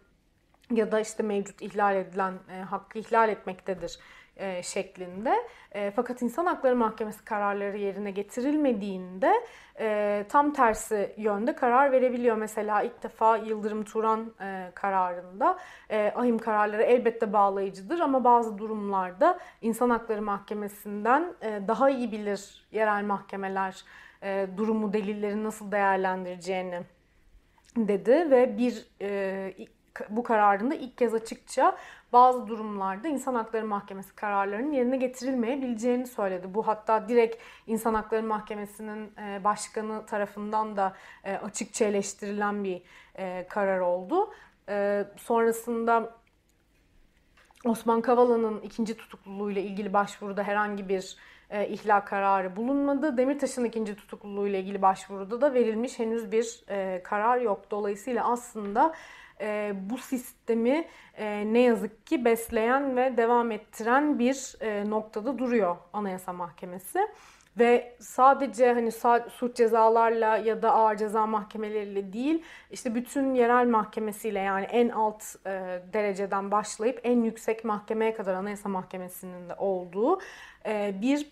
[0.71, 3.99] ya da işte mevcut ihlal edilen e, hakkı ihlal etmektedir
[4.39, 5.35] e, şeklinde.
[5.73, 9.33] E, fakat İnsan Hakları Mahkemesi kararları yerine getirilmediğinde
[9.81, 12.37] e, tam tersi yönde karar verebiliyor.
[12.37, 15.59] Mesela ilk defa Yıldırım Turan e, kararında
[15.91, 22.67] e, ahim kararları elbette bağlayıcıdır ama bazı durumlarda İnsan Hakları Mahkemesi'nden e, daha iyi bilir
[22.73, 23.85] yerel mahkemeler
[24.23, 26.81] e, durumu, delilleri nasıl değerlendireceğini
[27.77, 29.55] dedi ve bir e,
[30.09, 31.77] bu kararında ilk kez açıkça
[32.13, 36.55] bazı durumlarda İnsan Hakları Mahkemesi kararlarının yerine getirilmeyebileceğini söyledi.
[36.55, 37.37] Bu hatta direkt
[37.67, 40.95] İnsan Hakları Mahkemesi'nin e, başkanı tarafından da
[41.25, 42.83] e, açıkça eleştirilen bir
[43.15, 44.31] e, karar oldu.
[45.17, 46.15] Sonrasında
[47.65, 51.17] Osman Kavala'nın ikinci tutukluluğuyla ilgili başvuruda herhangi bir
[51.51, 53.17] e, ihlal kararı bulunmadı.
[53.17, 57.71] Demirtaş'ın ikinci tutukluluğuyla ilgili başvuruda da verilmiş henüz bir e, karar yok.
[57.71, 58.95] Dolayısıyla aslında
[59.41, 60.85] e, bu sistemi
[61.15, 67.09] e, ne yazık ki besleyen ve devam ettiren bir e, noktada duruyor Anayasa Mahkemesi.
[67.59, 68.93] Ve sadece hani
[69.31, 75.25] suç cezalarla ya da ağır ceza mahkemeleriyle değil, işte bütün yerel mahkemesiyle yani en alt
[75.47, 80.21] e, dereceden başlayıp en yüksek mahkemeye kadar Anayasa Mahkemesi'nin de olduğu
[80.67, 81.31] e, bir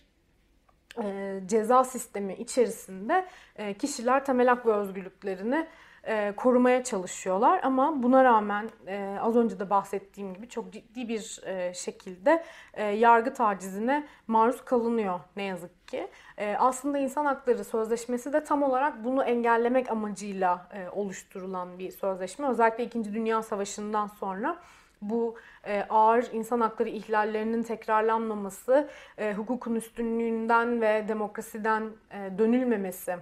[1.03, 3.27] e, ceza sistemi içerisinde
[3.57, 5.67] e, kişiler temel hak ve özgürlüklerini
[6.07, 11.41] e, korumaya çalışıyorlar ama buna rağmen e, az önce de bahsettiğim gibi çok ciddi bir
[11.47, 12.45] e, şekilde
[12.75, 16.09] e, yargı tacizine maruz kalınıyor ne yazık ki.
[16.39, 22.49] E, aslında insan hakları sözleşmesi de tam olarak bunu engellemek amacıyla e, oluşturulan bir sözleşme.
[22.49, 23.15] Özellikle 2.
[23.15, 24.57] Dünya Savaşı'ndan sonra
[25.03, 25.37] bu
[25.67, 28.89] e, ağır insan hakları ihlallerinin tekrarlanmaması,
[29.19, 33.17] e, hukukun üstünlüğünden ve demokrasiden e, dönülmemesi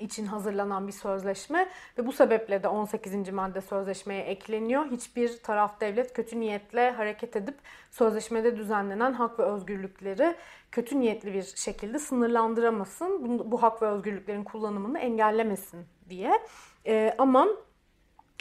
[0.00, 1.68] için hazırlanan bir sözleşme
[1.98, 3.32] ve bu sebeple de 18.
[3.32, 4.86] madde sözleşmeye ekleniyor.
[4.90, 7.54] Hiçbir taraf devlet kötü niyetle hareket edip
[7.90, 10.34] sözleşmede düzenlenen hak ve özgürlükleri
[10.72, 13.38] kötü niyetli bir şekilde sınırlandıramasın.
[13.38, 16.32] Bu, bu hak ve özgürlüklerin kullanımını engellemesin diye.
[16.86, 17.48] Ee, ama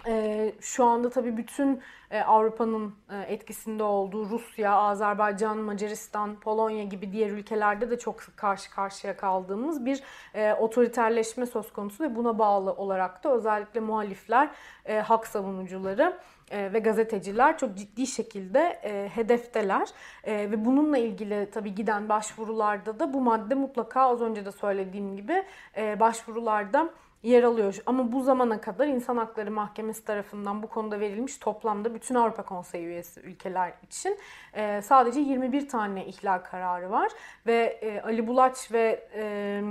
[0.07, 1.81] e, şu anda tabii bütün
[2.11, 8.71] e, Avrupa'nın e, etkisinde olduğu Rusya, Azerbaycan, Macaristan, Polonya gibi diğer ülkelerde de çok karşı
[8.71, 10.03] karşıya kaldığımız bir
[10.33, 14.49] e, otoriterleşme söz konusu ve buna bağlı olarak da özellikle muhalifler,
[14.85, 16.17] e, hak savunucuları
[16.51, 19.87] e, ve gazeteciler çok ciddi şekilde e, hedefteler.
[20.23, 25.15] E, ve bununla ilgili tabii giden başvurularda da bu madde mutlaka az önce de söylediğim
[25.15, 25.43] gibi
[25.77, 26.89] e, başvurularda
[27.25, 27.77] yer alıyor.
[27.85, 32.85] Ama bu zamana kadar İnsan Hakları Mahkemesi tarafından bu konuda verilmiş toplamda bütün Avrupa Konseyi
[32.85, 34.17] üyesi ülkeler için
[34.53, 37.11] e, sadece 21 tane ihlal kararı var.
[37.47, 39.61] Ve e, Ali Bulaç ve e,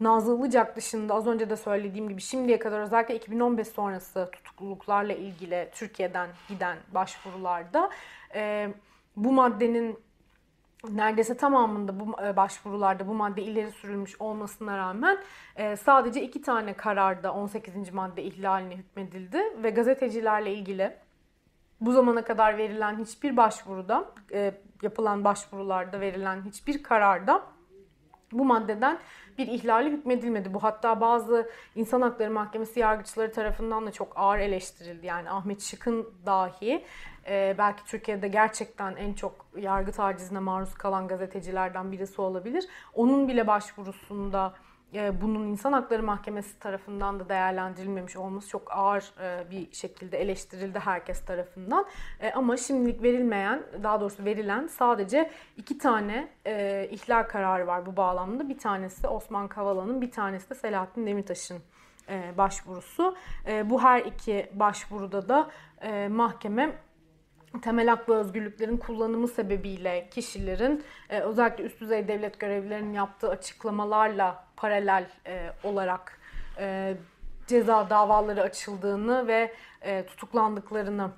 [0.00, 5.68] Nazlı Ilıcak dışında az önce de söylediğim gibi şimdiye kadar özellikle 2015 sonrası tutukluluklarla ilgili
[5.74, 7.90] Türkiye'den giden başvurularda
[9.16, 9.98] bu maddenin
[10.92, 15.18] neredeyse tamamında bu e, başvurularda bu madde ileri sürülmüş olmasına rağmen
[15.56, 17.92] e, sadece iki tane kararda 18.
[17.92, 20.96] madde ihlaline hükmedildi ve gazetecilerle ilgili
[21.80, 27.53] bu zamana kadar verilen hiçbir başvuruda e, yapılan başvurularda verilen hiçbir kararda
[28.38, 28.98] bu maddeden
[29.38, 30.54] bir ihlali hükmedilmedi.
[30.54, 35.06] Bu hatta bazı insan hakları mahkemesi yargıçları tarafından da çok ağır eleştirildi.
[35.06, 36.84] Yani Ahmet Şık'ın dahi
[37.26, 42.64] e, belki Türkiye'de gerçekten en çok yargı tacizine maruz kalan gazetecilerden birisi olabilir.
[42.94, 44.54] Onun bile başvurusunda
[44.92, 51.24] bunun insan hakları mahkemesi tarafından da değerlendirilmemiş olması çok ağır e, bir şekilde eleştirildi herkes
[51.24, 51.86] tarafından.
[52.20, 56.28] E, ama şimdilik verilmeyen, daha doğrusu verilen sadece iki tane
[56.90, 58.48] ihlal kararı var bu bağlamda.
[58.48, 61.58] Bir tanesi Osman Kavala'nın, bir tanesi de Selahattin Demirtaş'ın
[62.38, 63.16] başvurusu.
[63.64, 65.50] Bu her iki başvuruda da
[66.08, 66.76] mahkeme
[67.60, 74.44] temel hak ve özgürlüklerin kullanımı sebebiyle kişilerin e, özellikle üst düzey devlet görevlilerinin yaptığı açıklamalarla
[74.56, 76.20] paralel e, olarak
[76.58, 76.96] e,
[77.46, 81.10] ceza davaları açıldığını ve e, tutuklandıklarını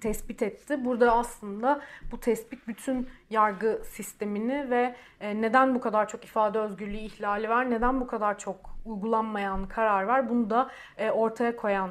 [0.00, 0.84] tespit etti.
[0.84, 1.80] Burada aslında
[2.12, 7.70] bu tespit bütün yargı sistemini ve e, neden bu kadar çok ifade özgürlüğü ihlali var,
[7.70, 11.90] neden bu kadar çok uygulanmayan karar var bunu da e, ortaya koyan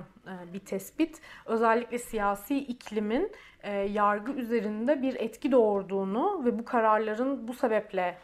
[0.54, 1.22] bir tespit.
[1.46, 3.32] Özellikle siyasi iklimin
[3.90, 8.18] yargı üzerinde bir etki doğurduğunu ve bu kararların bu sebeple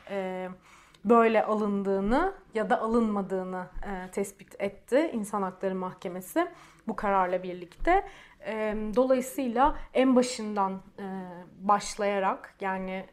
[1.05, 3.67] böyle alındığını ya da alınmadığını
[4.11, 6.47] tespit etti İnsan Hakları Mahkemesi
[6.87, 8.05] bu kararla birlikte.
[8.95, 10.81] Dolayısıyla en başından
[11.61, 13.05] başlayarak yani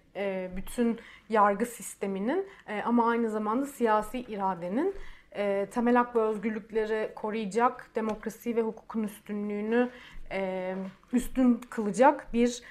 [0.56, 2.48] bütün yargı sisteminin
[2.84, 4.94] ama aynı zamanda siyasi iradenin
[5.70, 9.90] temel hak ve özgürlükleri koruyacak, demokrasi ve hukukun üstünlüğünü
[11.12, 12.62] üstün kılacak bir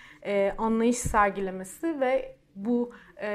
[0.58, 2.94] anlayış sergilemesi ve bu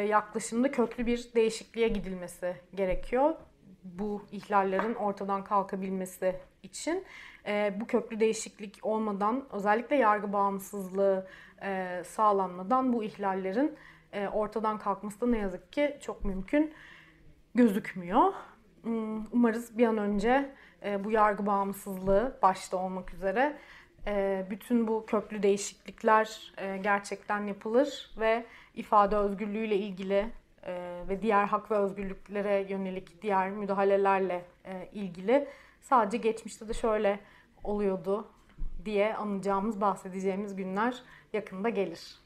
[0.09, 3.35] yaklaşımda köklü bir değişikliğe gidilmesi gerekiyor.
[3.85, 7.05] Bu ihlallerin ortadan kalkabilmesi için
[7.47, 11.27] e, bu köklü değişiklik olmadan özellikle yargı bağımsızlığı
[11.63, 13.77] e, sağlanmadan bu ihlallerin
[14.13, 16.75] e, ortadan kalkması da ne yazık ki çok mümkün
[17.55, 18.33] gözükmüyor.
[18.85, 20.51] Hmm, umarız bir an önce
[20.85, 23.57] e, bu yargı bağımsızlığı başta olmak üzere
[24.07, 30.27] e, bütün bu köklü değişiklikler e, gerçekten yapılır ve ifade özgürlüğüyle ilgili
[31.09, 34.45] ve diğer hak ve özgürlüklere yönelik diğer müdahalelerle
[34.93, 35.49] ilgili
[35.81, 37.21] sadece geçmişte de şöyle
[37.65, 38.29] oluyordu
[38.85, 42.24] diye anacağımız, bahsedeceğimiz günler yakında gelir.